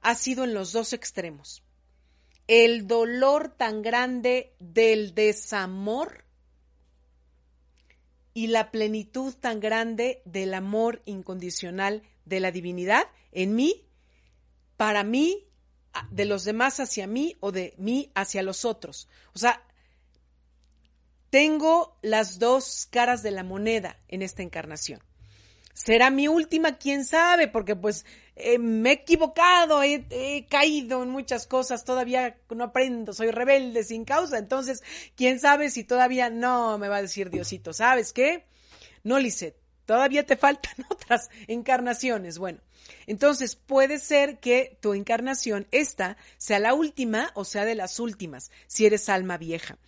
[0.00, 1.64] ha sido en los dos extremos.
[2.46, 6.24] El dolor tan grande del desamor
[8.32, 13.88] y la plenitud tan grande del amor incondicional de la divinidad en mí,
[14.76, 15.48] para mí,
[16.12, 19.08] de los demás hacia mí o de mí hacia los otros.
[19.34, 19.67] O sea,
[21.30, 25.02] tengo las dos caras de la moneda en esta encarnación.
[25.74, 31.46] Será mi última, quién sabe, porque pues eh, me he equivocado, he, caído en muchas
[31.46, 34.82] cosas, todavía no aprendo, soy rebelde sin causa, entonces,
[35.14, 38.44] quién sabe si todavía no me va a decir Diosito, ¿sabes qué?
[39.04, 42.38] No, Lisette, todavía te faltan otras encarnaciones.
[42.38, 42.58] Bueno,
[43.06, 48.50] entonces puede ser que tu encarnación, esta, sea la última o sea de las últimas,
[48.66, 49.78] si eres alma vieja.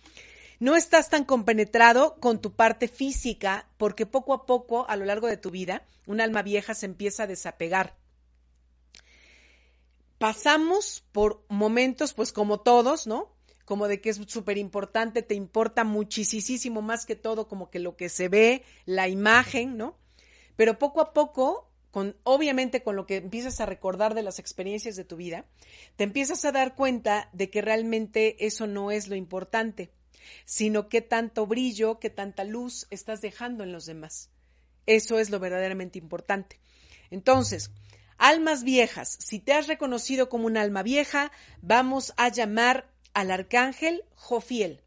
[0.61, 5.25] No estás tan compenetrado con tu parte física porque poco a poco, a lo largo
[5.25, 7.97] de tu vida, un alma vieja se empieza a desapegar.
[10.19, 13.33] Pasamos por momentos, pues como todos, ¿no?
[13.65, 17.95] Como de que es súper importante, te importa muchísimo más que todo, como que lo
[17.95, 19.97] que se ve, la imagen, ¿no?
[20.57, 24.95] Pero poco a poco con, obviamente con lo que empiezas a recordar de las experiencias
[24.95, 25.43] de tu vida,
[25.95, 29.91] te empiezas a dar cuenta de que realmente eso no es lo importante,
[30.45, 34.29] sino qué tanto brillo, qué tanta luz estás dejando en los demás.
[34.85, 36.59] Eso es lo verdaderamente importante.
[37.09, 37.71] Entonces,
[38.17, 41.31] almas viejas, si te has reconocido como un alma vieja,
[41.61, 44.81] vamos a llamar al arcángel Jofiel.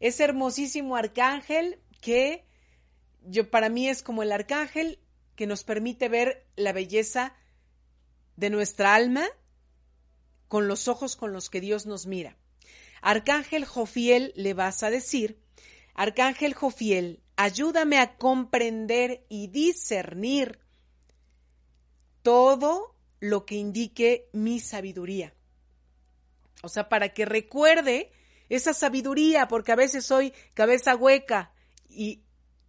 [0.00, 2.44] Ese hermosísimo arcángel que
[3.24, 4.98] yo para mí es como el arcángel
[5.36, 7.34] que nos permite ver la belleza
[8.36, 9.26] de nuestra alma
[10.48, 12.36] con los ojos con los que Dios nos mira.
[13.02, 15.42] Arcángel Jofiel le vas a decir,
[15.94, 20.60] Arcángel Jofiel, ayúdame a comprender y discernir
[22.22, 25.34] todo lo que indique mi sabiduría.
[26.62, 28.12] O sea, para que recuerde
[28.48, 31.52] esa sabiduría, porque a veces soy cabeza hueca
[31.88, 32.22] y,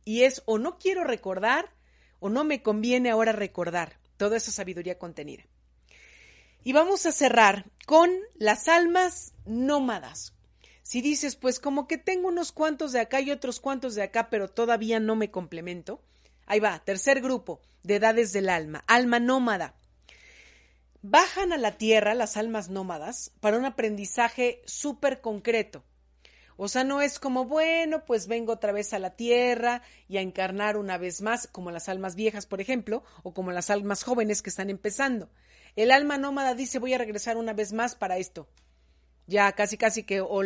[0.03, 1.75] y es o no quiero recordar
[2.19, 5.43] o no me conviene ahora recordar toda esa sabiduría contenida.
[6.63, 10.33] Y vamos a cerrar con las almas nómadas.
[10.81, 14.29] Si dices, pues como que tengo unos cuantos de acá y otros cuantos de acá,
[14.29, 16.01] pero todavía no me complemento.
[16.45, 19.75] Ahí va, tercer grupo de edades del alma, alma nómada.
[21.01, 25.83] Bajan a la tierra las almas nómadas para un aprendizaje súper concreto.
[26.55, 30.21] O sea, no es como, bueno, pues vengo otra vez a la tierra y a
[30.21, 34.41] encarnar una vez más, como las almas viejas, por ejemplo, o como las almas jóvenes
[34.41, 35.29] que están empezando.
[35.75, 38.47] El alma nómada dice, voy a regresar una vez más para esto.
[39.25, 40.41] Ya casi, casi que, o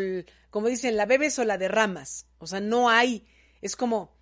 [0.49, 2.27] como dicen, la bebes o la derramas.
[2.37, 3.27] O sea, no hay,
[3.61, 4.15] es como,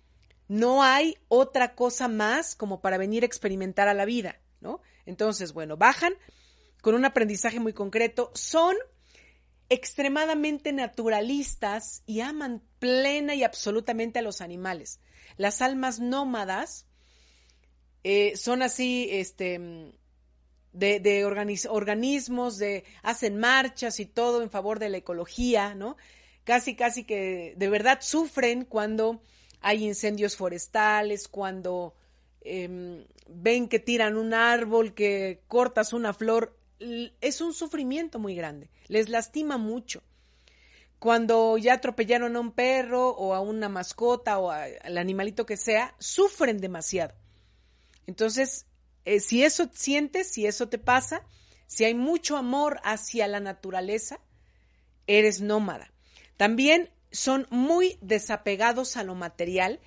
[0.48, 4.80] no hay otra cosa más como para venir a experimentar a la vida, ¿no?
[5.04, 6.14] Entonces, bueno, bajan
[6.80, 8.76] con un aprendizaje muy concreto, son
[9.68, 15.00] extremadamente naturalistas y aman plena y absolutamente a los animales.
[15.36, 16.86] Las almas nómadas
[18.04, 19.92] eh, son así, este,
[20.76, 21.24] de,
[21.68, 25.96] organismos, de, hacen marchas y todo en favor de la ecología, ¿no?
[26.44, 29.22] Casi, casi que de verdad sufren cuando
[29.60, 31.94] hay incendios forestales, cuando
[32.42, 38.70] em, ven que tiran un árbol, que cortas una flor, es un sufrimiento muy grande,
[38.86, 40.02] les lastima mucho.
[40.98, 45.94] Cuando ya atropellaron a un perro o a una mascota o al animalito que sea,
[45.98, 47.14] sufren demasiado.
[48.06, 48.66] Entonces,
[49.06, 51.22] eh, si eso sientes, si eso te pasa,
[51.66, 54.20] si hay mucho amor hacia la naturaleza,
[55.06, 55.92] eres nómada.
[56.36, 59.80] También son muy desapegados a lo material,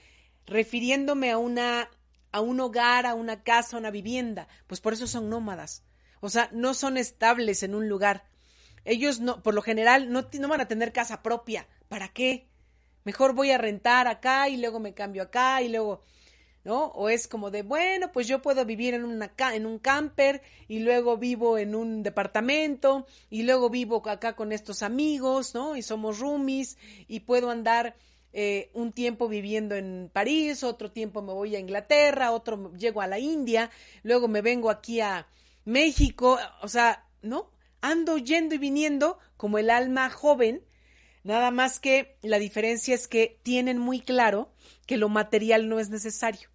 [0.47, 1.89] refiriéndome a una
[2.31, 5.83] a un hogar, a una casa, a una vivienda, pues por eso son nómadas.
[6.21, 8.25] O sea, no son estables en un lugar.
[8.85, 11.67] Ellos no, por lo general, no, no van a tener casa propia.
[11.87, 12.47] ¿Para qué?
[13.03, 16.03] Mejor voy a rentar acá y luego me cambio acá y luego,
[16.63, 16.87] ¿no?
[16.87, 20.79] O es como de, bueno, pues yo puedo vivir en, una, en un camper y
[20.79, 25.75] luego vivo en un departamento y luego vivo acá con estos amigos, ¿no?
[25.75, 27.95] Y somos roomies y puedo andar
[28.33, 33.07] eh, un tiempo viviendo en París, otro tiempo me voy a Inglaterra, otro llego a
[33.07, 33.71] la India,
[34.03, 35.27] luego me vengo aquí a,
[35.69, 37.51] México, o sea, ¿no?
[37.81, 40.63] Ando yendo y viniendo como el alma joven,
[41.23, 44.51] nada más que la diferencia es que tienen muy claro
[44.85, 46.49] que lo material no es necesario,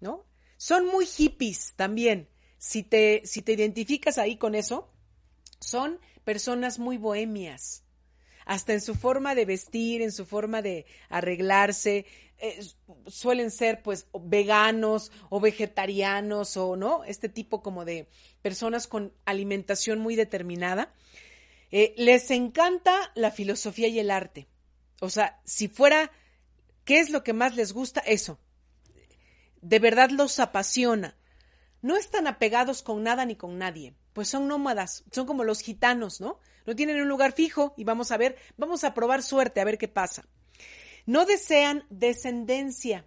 [0.00, 0.26] ¿no?
[0.56, 2.28] Son muy hippies también.
[2.58, 4.92] Si te, si te identificas ahí con eso,
[5.60, 7.84] son personas muy bohemias,
[8.44, 12.06] hasta en su forma de vestir, en su forma de arreglarse,
[12.38, 12.58] eh,
[13.06, 18.08] suelen ser pues veganos o vegetarianos o no, este tipo como de
[18.40, 20.92] personas con alimentación muy determinada.
[21.70, 24.48] Eh, les encanta la filosofía y el arte.
[25.00, 26.10] O sea, si fuera,
[26.84, 28.00] ¿qué es lo que más les gusta?
[28.00, 28.38] Eso.
[29.60, 31.16] De verdad los apasiona.
[31.82, 36.20] No están apegados con nada ni con nadie, pues son nómadas, son como los gitanos,
[36.20, 36.38] ¿no?
[36.66, 39.78] No tienen un lugar fijo y vamos a ver, vamos a probar suerte, a ver
[39.78, 40.26] qué pasa.
[41.06, 43.06] No desean descendencia.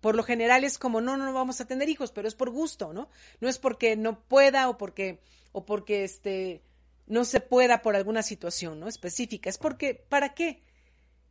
[0.00, 2.94] Por lo general es como, no, no vamos a tener hijos, pero es por gusto,
[2.94, 3.10] ¿no?
[3.40, 5.20] No es porque no pueda o porque,
[5.52, 6.62] o porque este,
[7.10, 8.88] no se pueda por alguna situación, ¿no?
[8.88, 9.50] Específica.
[9.50, 10.62] Es porque, ¿para qué?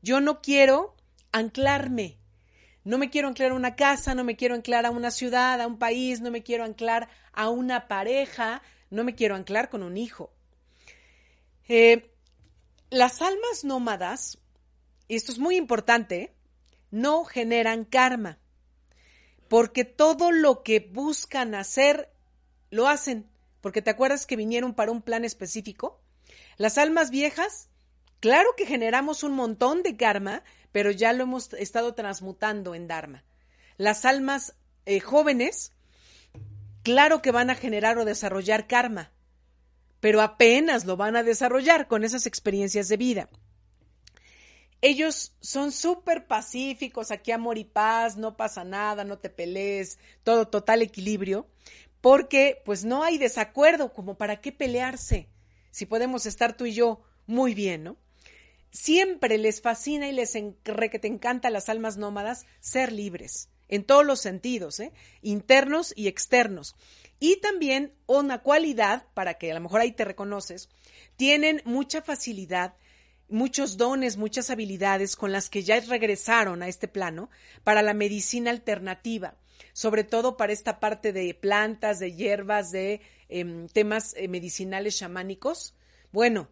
[0.02, 0.96] Yo no quiero
[1.32, 2.20] anclarme.
[2.84, 5.68] No me quiero anclar a una casa, no me quiero anclar a una ciudad, a
[5.68, 9.98] un país, no me quiero anclar a una pareja, no me quiero anclar con un
[9.98, 10.32] hijo.
[11.68, 12.14] Eh,
[12.90, 14.40] las almas nómadas
[15.10, 16.36] y esto es muy importante,
[16.92, 18.38] no generan karma,
[19.50, 22.14] porque todo lo que buscan hacer,
[22.70, 23.28] lo hacen,
[23.62, 26.02] porque te acuerdas que vinieron para un plan específico.
[26.58, 27.70] Las almas viejas,
[28.20, 33.24] claro que generamos un montón de karma, pero ya lo hemos estado transmutando en Dharma.
[33.78, 34.56] Las almas
[34.86, 35.72] eh, jóvenes,
[36.84, 39.12] claro que van a generar o desarrollar karma,
[40.00, 43.30] pero apenas lo van a desarrollar con esas experiencias de vida.
[44.82, 50.48] Ellos son súper pacíficos, aquí amor y paz, no pasa nada, no te pelees, todo
[50.48, 51.48] total equilibrio,
[52.02, 55.30] porque pues no hay desacuerdo, como para qué pelearse,
[55.72, 57.98] si podemos estar tú y yo muy bien, ¿no?
[58.72, 64.06] Siempre les fascina y les que te encanta las almas nómadas ser libres, en todos
[64.06, 64.92] los sentidos, ¿eh?
[65.22, 66.76] internos y externos.
[67.20, 70.70] Y también una cualidad, para que a lo mejor ahí te reconoces,
[71.18, 72.76] tienen mucha facilidad,
[73.28, 77.30] muchos dones, muchas habilidades con las que ya regresaron a este plano
[77.64, 79.36] para la medicina alternativa,
[79.74, 85.76] sobre todo para esta parte de plantas, de hierbas, de em, temas eh, medicinales chamánicos.
[86.12, 86.50] Bueno,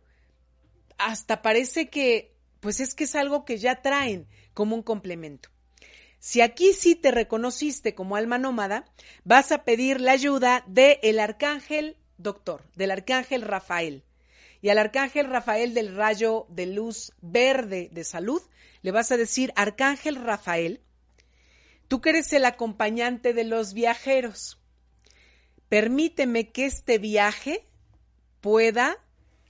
[0.97, 5.49] hasta parece que, pues es que es algo que ya traen como un complemento.
[6.19, 8.85] Si aquí sí te reconociste como alma nómada,
[9.23, 14.03] vas a pedir la ayuda del el arcángel doctor, del arcángel Rafael.
[14.61, 18.41] Y al arcángel Rafael del rayo de luz verde de salud,
[18.81, 20.81] le vas a decir, arcángel Rafael,
[21.87, 24.59] tú que eres el acompañante de los viajeros,
[25.69, 27.67] permíteme que este viaje
[28.41, 28.97] pueda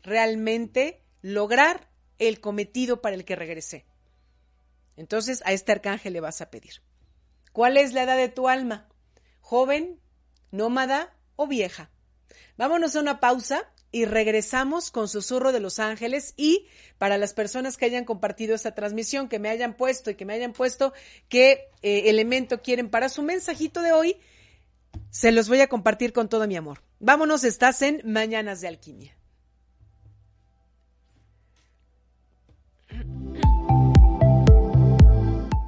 [0.04, 3.86] realmente lograr el cometido para el que regresé.
[4.96, 6.82] Entonces a este arcángel le vas a pedir.
[7.52, 8.88] ¿Cuál es la edad de tu alma?
[9.42, 10.00] ¿Joven,
[10.52, 11.90] nómada o vieja?
[12.58, 16.68] Vámonos a una pausa y regresamos con Susurro de los Ángeles y
[17.00, 20.34] para las personas que hayan compartido esta transmisión, que me hayan puesto y que me
[20.34, 20.94] hayan puesto
[21.30, 24.18] qué eh, elemento quieren para su mensajito de hoy,
[25.10, 26.84] se los voy a compartir con todo mi amor.
[27.00, 29.18] Vámonos, estás en Mañanas de Alquimia.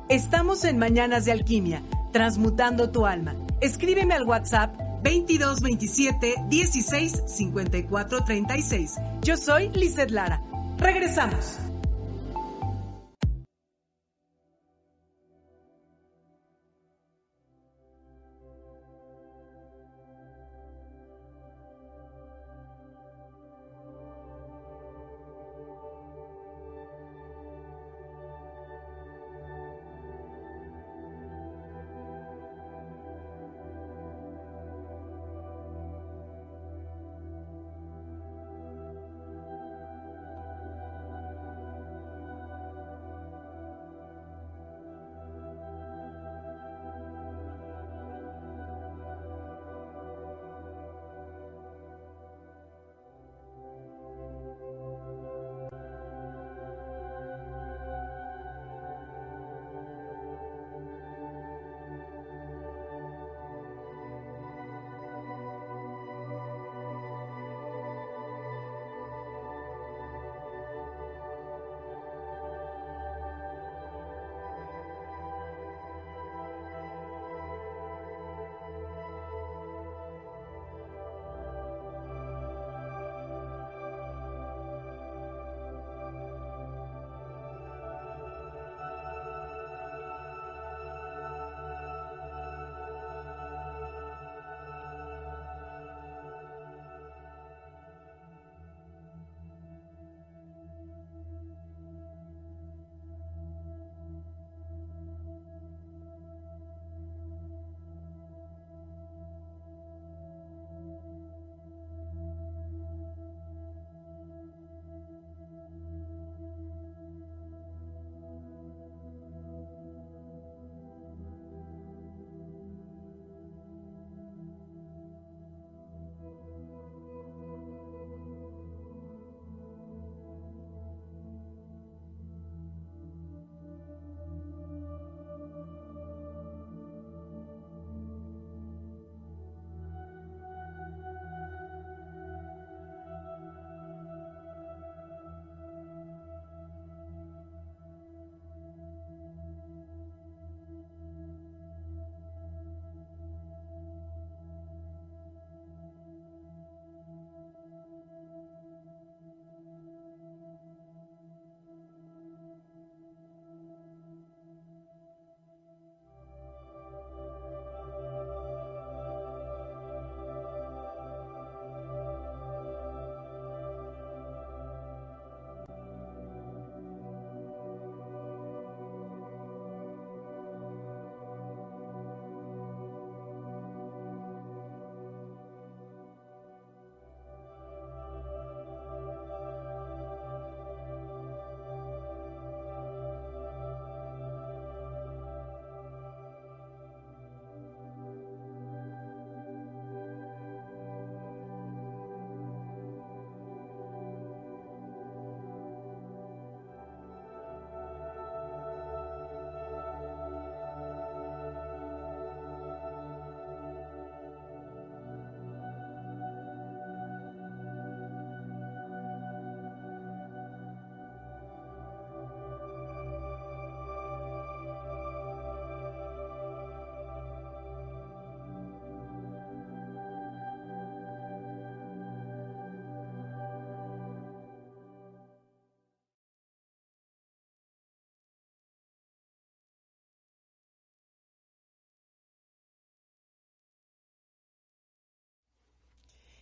[0.08, 1.82] Estamos en Mañanas de Alquimia,
[2.14, 3.36] transmutando tu alma.
[3.60, 8.95] Escríbeme al WhatsApp 2227 16 54 36.
[9.24, 10.41] Yo soy Lizeth Lara.
[10.78, 11.69] Regresamos.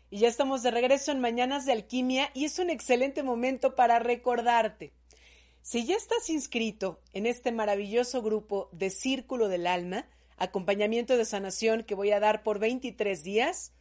[0.09, 3.99] Y ya estamos de regreso en Mañanas de Alquimia y es un excelente momento para
[3.99, 4.93] recordarte.
[5.61, 11.83] Si ya estás inscrito en este maravilloso grupo de Círculo del Alma, acompañamiento de sanación
[11.83, 13.73] que voy a dar por 23 días,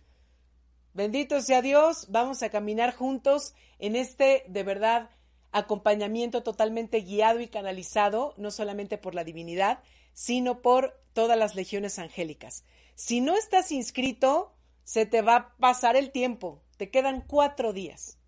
[0.95, 5.11] bendito sea Dios, vamos a caminar juntos en este de verdad
[5.53, 9.79] acompañamiento totalmente guiado y canalizado, no solamente por la divinidad,
[10.12, 12.64] sino por todas las legiones angélicas.
[12.97, 14.56] Si no estás inscrito,
[14.87, 16.62] se te va a pasar el tiempo.
[16.76, 18.18] Te quedan cuatro días.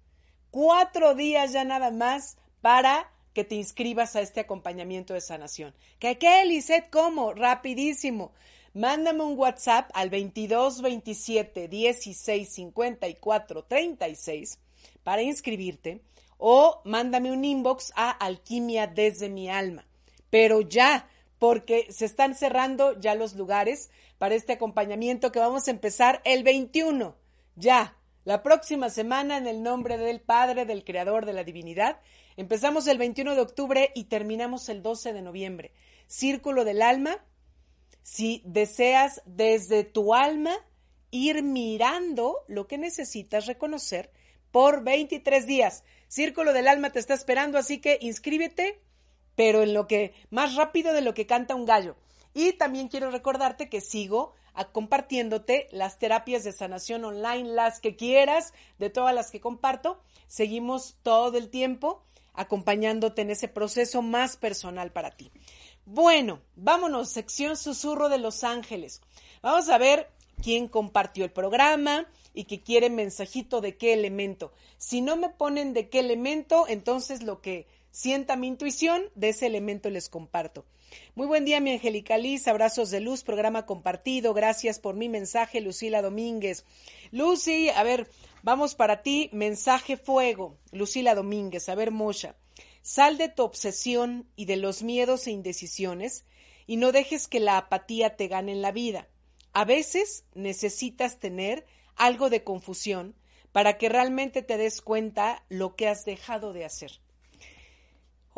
[0.50, 5.72] Cuatro días ya nada más para que te inscribas a este acompañamiento de sanación.
[6.00, 6.90] ¿Qué, qué, Lisette?
[6.90, 7.32] ¿Cómo?
[7.32, 8.32] Rapidísimo.
[8.74, 14.59] Mándame un WhatsApp al 22 27 16 54 36
[15.04, 16.02] para inscribirte
[16.38, 19.86] o mándame un inbox a Alquimia desde mi alma.
[20.28, 25.71] Pero ya, porque se están cerrando ya los lugares para este acompañamiento que vamos a
[25.71, 27.16] empezar el 21.
[27.57, 32.01] Ya, la próxima semana en el nombre del Padre, del Creador, de la Divinidad.
[32.37, 35.73] Empezamos el 21 de octubre y terminamos el 12 de noviembre.
[36.07, 37.25] Círculo del alma.
[38.03, 40.55] Si deseas desde tu alma
[41.11, 44.11] ir mirando lo que necesitas reconocer
[44.51, 45.85] por 23 días.
[46.09, 48.81] Círculo del alma te está esperando, así que inscríbete,
[49.35, 51.97] pero en lo que más rápido de lo que canta un gallo.
[52.39, 54.32] Y también quiero recordarte que sigo
[54.70, 60.01] compartiéndote las terapias de sanación online, las que quieras, de todas las que comparto.
[60.28, 65.32] Seguimos todo el tiempo acompañándote en ese proceso más personal para ti.
[65.84, 69.01] Bueno, vámonos, sección susurro de Los Ángeles.
[69.43, 70.09] Vamos a ver
[70.41, 74.53] quién compartió el programa y que quiere mensajito de qué elemento.
[74.76, 79.47] Si no me ponen de qué elemento, entonces lo que sienta mi intuición, de ese
[79.47, 80.64] elemento les comparto.
[81.14, 82.49] Muy buen día, mi Angélica Liz.
[82.49, 84.34] Abrazos de luz, programa compartido.
[84.34, 86.64] Gracias por mi mensaje, Lucila Domínguez.
[87.11, 88.09] Lucy, a ver,
[88.43, 89.30] vamos para ti.
[89.32, 90.59] Mensaje fuego.
[90.72, 91.68] Lucila Domínguez.
[91.68, 92.36] A ver, Mosha.
[92.82, 96.24] Sal de tu obsesión y de los miedos e indecisiones
[96.66, 99.09] y no dejes que la apatía te gane en la vida.
[99.53, 101.66] A veces necesitas tener
[101.97, 103.16] algo de confusión
[103.53, 107.01] para que realmente te des cuenta lo que has dejado de hacer.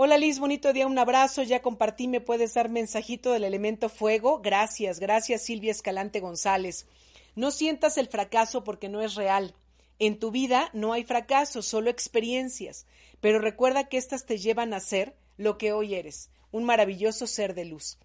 [0.03, 4.41] Hola Liz, bonito día, un abrazo, ya compartí, me puedes dar mensajito del elemento fuego.
[4.41, 6.87] Gracias, gracias Silvia Escalante González.
[7.35, 9.55] No sientas el fracaso porque no es real.
[9.99, 12.87] En tu vida no hay fracaso, solo experiencias,
[13.21, 17.53] pero recuerda que éstas te llevan a ser lo que hoy eres, un maravilloso ser
[17.53, 17.99] de luz.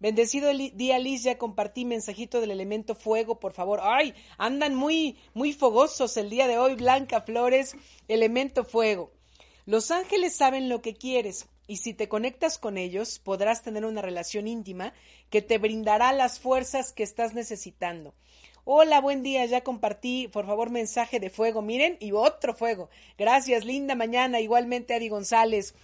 [0.00, 3.78] Bendecido día, Liz, ya compartí mensajito del elemento fuego, por favor.
[3.84, 7.76] Ay, andan muy, muy fogosos el día de hoy, Blanca Flores,
[8.08, 9.12] elemento fuego.
[9.66, 14.00] Los ángeles saben lo que quieres y si te conectas con ellos podrás tener una
[14.00, 14.92] relación íntima
[15.28, 18.14] que te brindará las fuerzas que estás necesitando.
[18.62, 22.90] Hola, buen día, ya compartí, por favor, mensaje de fuego, miren, y otro fuego.
[23.18, 25.74] Gracias, linda mañana, igualmente Adi González.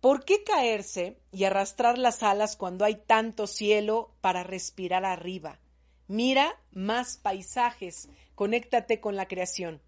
[0.00, 5.60] ¿Por qué caerse y arrastrar las alas cuando hay tanto cielo para respirar arriba?
[6.08, 9.80] Mira más paisajes, conéctate con la creación.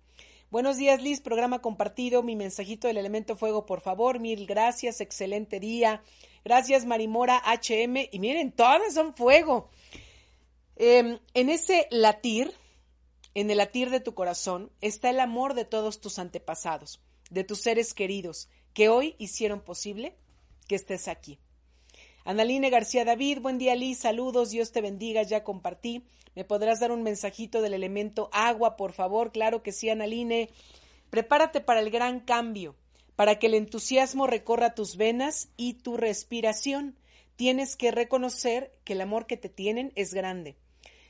[0.49, 5.59] Buenos días, Liz, programa compartido, mi mensajito del elemento fuego, por favor, mil gracias, excelente
[5.59, 6.05] día.
[6.45, 8.09] Gracias, Marimora HM.
[8.13, 9.71] Y miren, todas son fuego.
[10.77, 12.55] Em, en ese latir,
[13.35, 17.63] en el latir de tu corazón, está el amor de todos tus antepasados, de tus
[17.63, 20.15] seres queridos, que hoy hicieron posible
[20.69, 21.41] que estés aquí.
[22.27, 26.03] Analine García David, buen día Liz, saludos, Dios te bendiga, ya compartí.
[26.35, 29.31] ¿Me podrás dar un mensajito del elemento agua, por favor?
[29.31, 30.51] Claro que sí, Analine.
[31.09, 32.75] Prepárate para el gran cambio,
[33.15, 36.97] para que el entusiasmo recorra tus venas y tu respiración.
[37.37, 40.57] Tienes que reconocer que el amor que te tienen es grande.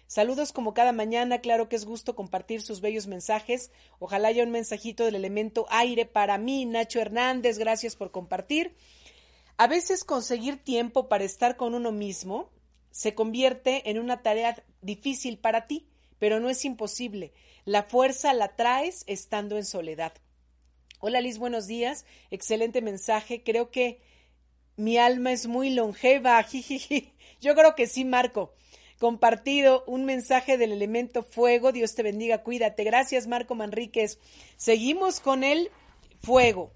[0.08, 3.70] Saludos como cada mañana, claro que es gusto compartir sus bellos mensajes.
[4.00, 8.76] Ojalá haya un mensajito del elemento aire para mí, Nacho Hernández, gracias por compartir.
[9.58, 12.50] A veces conseguir tiempo para estar con uno mismo
[12.90, 15.86] se convierte en una tarea difícil para ti,
[16.18, 17.32] pero no es imposible.
[17.64, 20.12] La fuerza la traes estando en soledad.
[21.00, 22.04] Hola Liz, buenos días.
[22.30, 23.42] Excelente mensaje.
[23.42, 24.02] Creo que
[24.76, 26.44] mi alma es muy longeva.
[27.40, 28.52] Yo creo que sí, Marco.
[28.98, 31.72] Compartido un mensaje del elemento fuego.
[31.72, 32.84] Dios te bendiga, cuídate.
[32.84, 34.18] Gracias, Marco Manríquez.
[34.56, 35.70] Seguimos con el
[36.22, 36.72] fuego.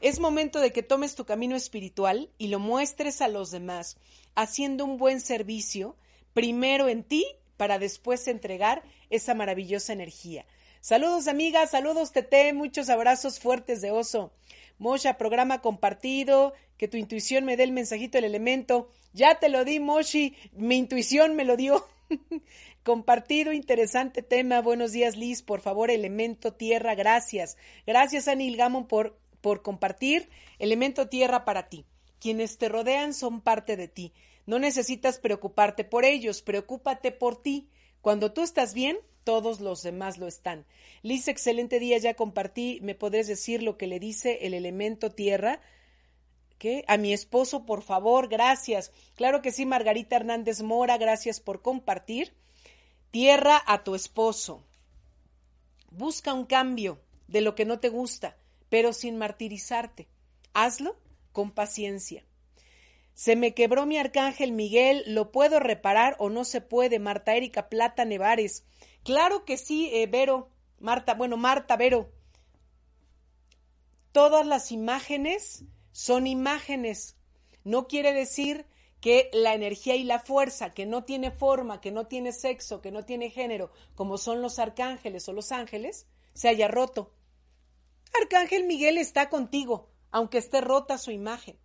[0.00, 3.96] Es momento de que tomes tu camino espiritual y lo muestres a los demás,
[4.36, 5.96] haciendo un buen servicio,
[6.34, 7.26] primero en ti,
[7.56, 10.46] para después entregar esa maravillosa energía.
[10.80, 14.32] Saludos amigas, saludos Tete, muchos abrazos fuertes de oso.
[14.78, 18.88] Mosha, programa compartido, que tu intuición me dé el mensajito, el elemento.
[19.12, 21.84] Ya te lo di, Moshi, mi intuición me lo dio.
[22.84, 24.60] Compartido, interesante tema.
[24.60, 25.42] Buenos días, Liz.
[25.42, 27.56] Por favor, elemento tierra, gracias.
[27.84, 30.28] Gracias, Anil Gamon, por, por compartir.
[30.58, 31.86] Elemento tierra para ti.
[32.20, 34.12] Quienes te rodean son parte de ti.
[34.46, 37.68] No necesitas preocuparte por ellos, preocúpate por ti.
[38.00, 40.64] Cuando tú estás bien, todos los demás lo están.
[41.02, 42.80] Liz, excelente día, ya compartí.
[42.82, 45.60] ¿Me podés decir lo que le dice el elemento tierra?
[46.56, 46.84] ¿Qué?
[46.88, 48.90] A mi esposo, por favor, gracias.
[49.14, 52.32] Claro que sí, Margarita Hernández Mora, gracias por compartir.
[53.10, 54.64] Tierra a tu esposo.
[55.90, 58.36] Busca un cambio de lo que no te gusta,
[58.68, 60.08] pero sin martirizarte.
[60.54, 60.96] Hazlo
[61.32, 62.24] con paciencia.
[63.14, 67.00] Se me quebró mi arcángel Miguel, ¿lo puedo reparar o no se puede?
[67.00, 68.64] Marta Erika Plata Nevares.
[69.02, 70.50] Claro que sí, eh, Vero.
[70.78, 72.12] Marta, bueno, Marta, Vero.
[74.12, 77.16] Todas las imágenes son imágenes.
[77.64, 78.66] No quiere decir
[79.00, 82.90] que la energía y la fuerza, que no tiene forma, que no tiene sexo, que
[82.90, 87.12] no tiene género, como son los arcángeles o los ángeles, se haya roto.
[88.14, 91.58] Arcángel Miguel está contigo, aunque esté rota su imagen.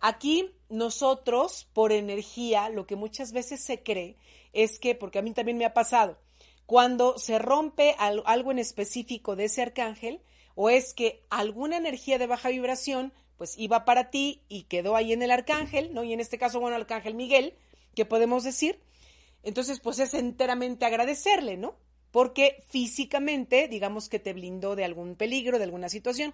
[0.00, 4.16] Aquí nosotros, por energía, lo que muchas veces se cree
[4.52, 6.18] es que, porque a mí también me ha pasado,
[6.66, 10.20] cuando se rompe algo en específico de ese arcángel,
[10.54, 15.12] o es que alguna energía de baja vibración, pues iba para ti y quedó ahí
[15.12, 16.04] en el arcángel, ¿no?
[16.04, 17.54] Y en este caso, bueno, el arcángel Miguel,
[17.94, 18.80] ¿qué podemos decir?
[19.42, 21.76] Entonces, pues es enteramente agradecerle, ¿no?
[22.14, 26.32] Porque físicamente, digamos que te blindó de algún peligro, de alguna situación.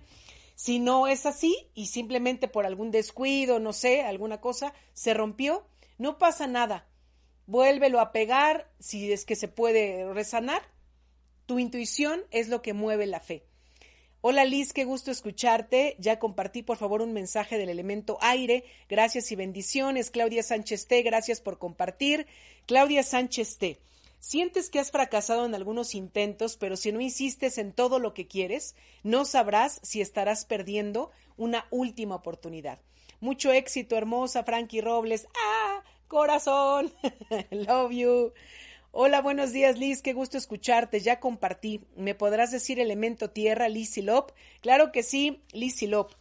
[0.55, 5.67] Si no es así y simplemente por algún descuido, no sé, alguna cosa, se rompió,
[5.97, 6.87] no pasa nada.
[7.47, 10.61] Vuélvelo a pegar si es que se puede resanar.
[11.47, 13.47] Tu intuición es lo que mueve la fe.
[14.21, 15.97] Hola Liz, qué gusto escucharte.
[15.99, 18.65] Ya compartí por favor un mensaje del elemento aire.
[18.87, 20.11] Gracias y bendiciones.
[20.11, 22.27] Claudia Sánchez T, gracias por compartir.
[22.67, 23.81] Claudia Sánchez T.
[24.21, 28.29] Sientes que has fracasado en algunos intentos, pero si no insistes en todo lo que
[28.29, 32.81] quieres, no sabrás si estarás perdiendo una última oportunidad.
[33.21, 35.27] Mucho éxito, hermosa Frankie Robles.
[35.35, 35.83] ¡Ah!
[36.07, 36.93] Corazón.
[37.51, 38.33] Love you.
[38.93, 40.03] Hola, buenos días, Liz.
[40.03, 41.01] Qué gusto escucharte.
[41.01, 41.83] Ya compartí.
[41.97, 44.33] ¿Me podrás decir elemento tierra, Liz Lop?
[44.61, 46.13] Claro que sí, Liz Lop.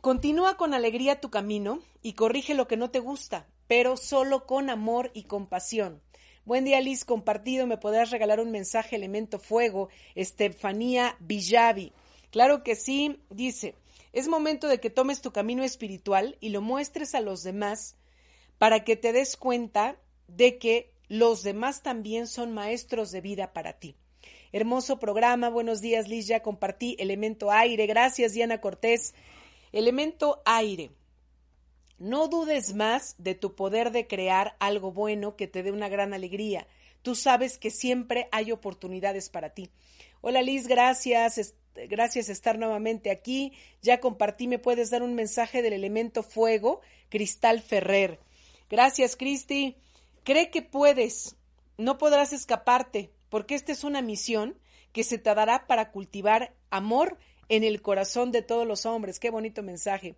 [0.00, 4.68] Continúa con alegría tu camino y corrige lo que no te gusta, pero solo con
[4.68, 6.02] amor y compasión.
[6.46, 7.06] Buen día, Liz.
[7.06, 7.66] Compartido.
[7.66, 9.88] ¿Me podrás regalar un mensaje elemento fuego?
[10.14, 11.94] Estefanía Villavi.
[12.30, 13.18] Claro que sí.
[13.30, 13.74] Dice,
[14.12, 17.96] es momento de que tomes tu camino espiritual y lo muestres a los demás
[18.58, 19.96] para que te des cuenta
[20.28, 23.96] de que los demás también son maestros de vida para ti.
[24.52, 25.48] Hermoso programa.
[25.48, 26.26] Buenos días, Liz.
[26.26, 27.86] Ya compartí elemento aire.
[27.86, 29.14] Gracias, Diana Cortés.
[29.72, 30.90] Elemento aire.
[31.98, 36.12] No dudes más de tu poder de crear algo bueno que te dé una gran
[36.12, 36.66] alegría.
[37.02, 39.70] Tú sabes que siempre hay oportunidades para ti.
[40.20, 41.54] Hola Liz, gracias.
[41.74, 43.52] Gracias estar nuevamente aquí.
[43.82, 48.20] Ya compartí, me puedes dar un mensaje del elemento fuego, Cristal Ferrer.
[48.70, 49.76] Gracias, Cristi.
[50.22, 51.36] Cree que puedes.
[51.76, 54.56] No podrás escaparte, porque esta es una misión
[54.92, 57.18] que se te dará para cultivar amor
[57.48, 59.18] en el corazón de todos los hombres.
[59.18, 60.14] Qué bonito mensaje.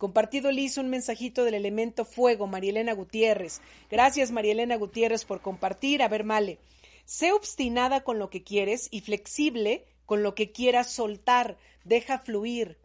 [0.00, 3.60] Compartido Liz un mensajito del elemento fuego, Marielena Gutiérrez.
[3.90, 6.02] Gracias, Marielena Gutiérrez, por compartir.
[6.02, 6.56] A ver, Male.
[7.04, 11.58] Sé obstinada con lo que quieres y flexible con lo que quieras soltar.
[11.84, 12.78] Deja fluir.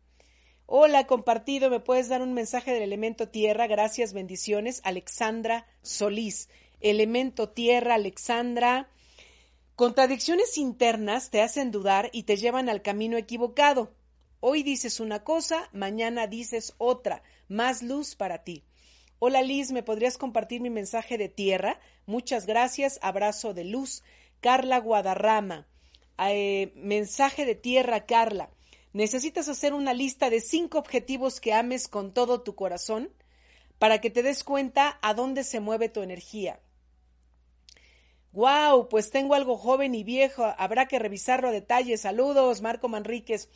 [0.65, 1.69] Hola, compartido.
[1.69, 3.67] ¿Me puedes dar un mensaje del elemento tierra?
[3.67, 4.81] Gracias, bendiciones.
[4.83, 6.49] Alexandra Solís.
[6.81, 8.89] Elemento tierra, Alexandra.
[9.77, 13.93] Contradicciones internas te hacen dudar y te llevan al camino equivocado.
[14.39, 17.23] Hoy dices una cosa, mañana dices otra.
[17.47, 18.63] Más luz para ti.
[19.19, 21.79] Hola Liz, ¿me podrías compartir mi mensaje de tierra?
[22.05, 24.03] Muchas gracias, abrazo de luz.
[24.41, 25.67] Carla Guadarrama.
[26.17, 28.49] Eh, mensaje de tierra, Carla.
[28.93, 33.09] ¿Necesitas hacer una lista de cinco objetivos que ames con todo tu corazón
[33.79, 36.59] para que te des cuenta a dónde se mueve tu energía?
[38.31, 41.97] Wow, pues tengo algo joven y viejo, habrá que revisarlo a detalle.
[41.97, 43.49] Saludos, Marco Manríquez.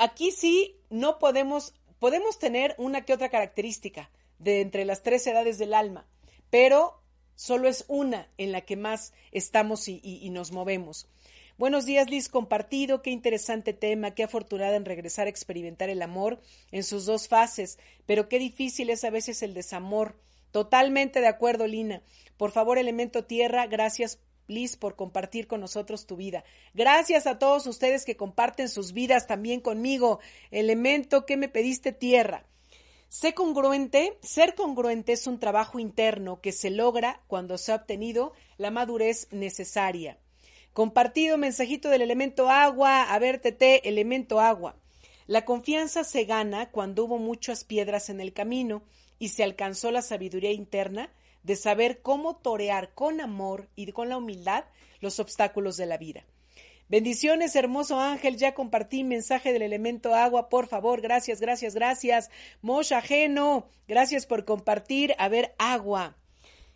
[0.00, 5.58] Aquí sí no podemos, podemos tener una que otra característica de entre las tres edades
[5.58, 6.06] del alma,
[6.48, 7.02] pero
[7.34, 11.06] solo es una en la que más estamos y, nos movemos.
[11.58, 13.02] Buenos días, Liz, compartido.
[13.02, 14.12] Qué interesante tema.
[14.12, 16.40] Qué afortunada en regresar a experimentar el amor
[16.72, 17.78] en sus dos fases.
[18.06, 20.18] Pero qué difícil es a veces el desamor.
[20.50, 22.02] Totalmente de acuerdo, Lina.
[22.38, 24.18] Por favor, elemento tierra, gracias
[24.50, 26.44] Liz, por compartir con nosotros tu vida.
[26.74, 30.20] Gracias a todos ustedes que comparten sus vidas también conmigo.
[30.50, 32.44] Elemento que me pediste tierra.
[33.08, 38.32] Sé congruente, ser congruente es un trabajo interno que se logra cuando se ha obtenido
[38.56, 40.18] la madurez necesaria.
[40.72, 44.76] Compartido mensajito del elemento agua, a ver, TT, elemento agua.
[45.26, 48.82] La confianza se gana cuando hubo muchas piedras en el camino
[49.18, 51.10] y se alcanzó la sabiduría interna
[51.42, 54.64] de saber cómo torear con amor y con la humildad
[55.00, 56.24] los obstáculos de la vida.
[56.90, 58.36] Bendiciones, hermoso ángel.
[58.36, 61.00] Ya compartí mensaje del elemento agua, por favor.
[61.00, 62.30] Gracias, gracias, gracias.
[62.62, 65.14] Mosha ajeno, gracias por compartir.
[65.18, 66.16] A ver, agua.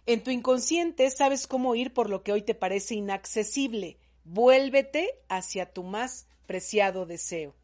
[0.06, 3.98] En tu inconsciente sabes cómo ir por lo que hoy te parece inaccesible.
[4.22, 7.56] Vuélvete hacia tu más preciado deseo.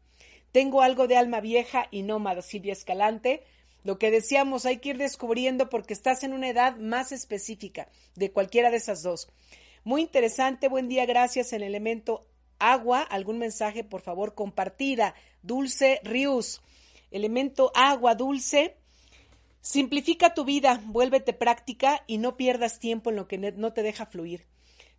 [0.51, 3.43] Tengo algo de alma vieja y nómada, Silvia Escalante.
[3.83, 8.31] Lo que decíamos hay que ir descubriendo porque estás en una edad más específica de
[8.31, 9.27] cualquiera de esas dos.
[9.83, 12.21] Muy interesante, buen día, gracias en el elemento
[12.59, 15.15] agua, algún mensaje, por favor, compartida.
[15.41, 16.61] Dulce Rius,
[17.09, 18.77] elemento agua dulce.
[19.61, 24.05] Simplifica tu vida, vuélvete práctica y no pierdas tiempo en lo que no te deja
[24.05, 24.50] fluir.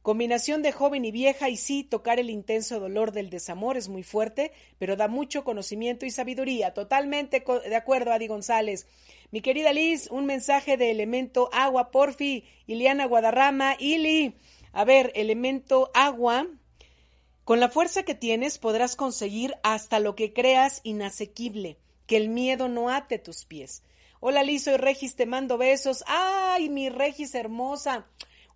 [0.02, 4.02] Combinación de joven y vieja y sí, tocar el intenso dolor del desamor es muy
[4.02, 6.74] fuerte, pero da mucho conocimiento y sabiduría.
[6.74, 8.88] Totalmente de acuerdo, Adi González.
[9.30, 12.44] Mi querida Liz, un mensaje de elemento agua, porfi.
[12.66, 14.34] Iliana Guadarrama, Ili.
[14.72, 16.48] A ver, elemento agua,
[17.44, 22.68] con la fuerza que tienes podrás conseguir hasta lo que creas inasequible, que el miedo
[22.68, 23.84] no ate tus pies.
[24.18, 26.02] Hola Liz, soy Regis, te mando besos.
[26.06, 28.06] Ay, mi Regis hermosa.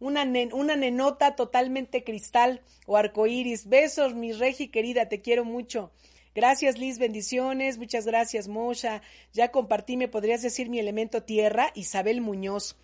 [0.00, 3.68] Una, una nenota totalmente cristal o arcoíris.
[3.68, 5.90] Besos, mi Regi querida, te quiero mucho.
[6.34, 7.78] Gracias Liz, bendiciones.
[7.78, 9.02] Muchas gracias Mosha.
[9.32, 12.76] Ya compartí, me podrías decir mi elemento tierra, Isabel Muñoz.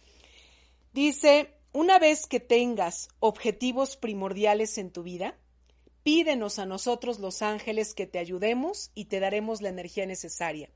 [0.93, 5.37] Dice, una vez que tengas objetivos primordiales en tu vida,
[6.03, 10.69] Pídenos a nosotros los ángeles que te ayudemos y te daremos la energía necesaria.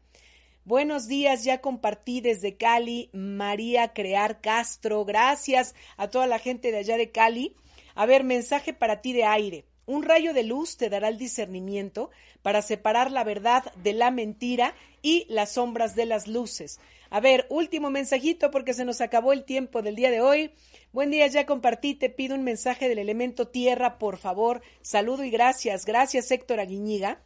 [0.66, 5.04] Buenos días, ya compartí desde Cali, María Crear Castro.
[5.04, 7.54] Gracias a toda la gente de allá de Cali.
[7.94, 9.64] A ver, mensaje para ti de aire.
[9.86, 12.10] Un rayo de luz te dará el discernimiento
[12.42, 16.80] para separar la verdad de la mentira y las sombras de las luces.
[17.10, 20.50] A ver, último mensajito porque se nos acabó el tiempo del día de hoy.
[20.92, 24.62] Buen día, ya compartí, te pido un mensaje del elemento tierra, por favor.
[24.82, 25.86] Saludo y gracias.
[25.86, 27.20] Gracias, Héctor Aguiñiga.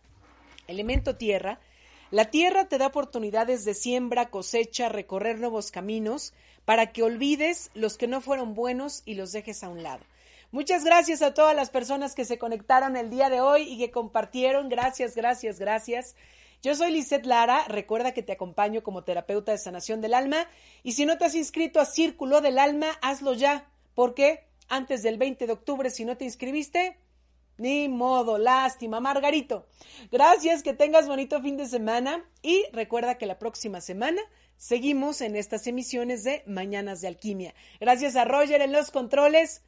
[0.66, 1.58] Elemento tierra.
[2.10, 6.34] La tierra te da oportunidades de siembra, cosecha, recorrer nuevos caminos
[6.64, 10.04] para que olvides los que no fueron buenos y los dejes a un lado.
[10.50, 13.92] Muchas gracias a todas las personas que se conectaron el día de hoy y que
[13.92, 14.68] compartieron.
[14.68, 16.16] Gracias, gracias, gracias.
[16.62, 20.48] Yo soy Lisette Lara, recuerda que te acompaño como terapeuta de sanación del alma
[20.82, 25.16] y si no te has inscrito a Círculo del Alma, hazlo ya, porque antes del
[25.16, 26.98] 20 de octubre, si no te inscribiste,
[27.60, 29.66] ni modo, lástima, Margarito.
[30.10, 34.20] Gracias, que tengas bonito fin de semana y recuerda que la próxima semana
[34.56, 37.54] seguimos en estas emisiones de Mañanas de Alquimia.
[37.78, 39.62] Gracias a Roger en los controles.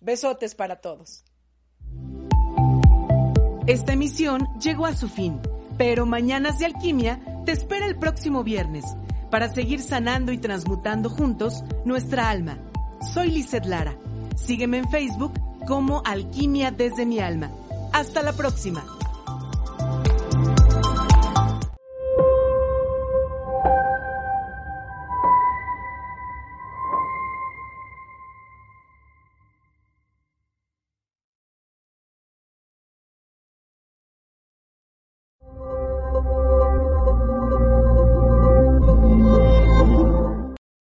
[0.00, 1.24] Besotes para todos.
[3.66, 5.40] Esta emisión llegó a su fin.
[5.76, 8.84] Pero Mañanas de Alquimia te espera el próximo viernes
[9.30, 12.58] para seguir sanando y transmutando juntos nuestra alma.
[13.12, 13.98] Soy Lizeth Lara.
[14.36, 15.34] Sígueme en Facebook
[15.66, 17.50] como Alquimia desde mi alma.
[17.92, 18.84] Hasta la próxima.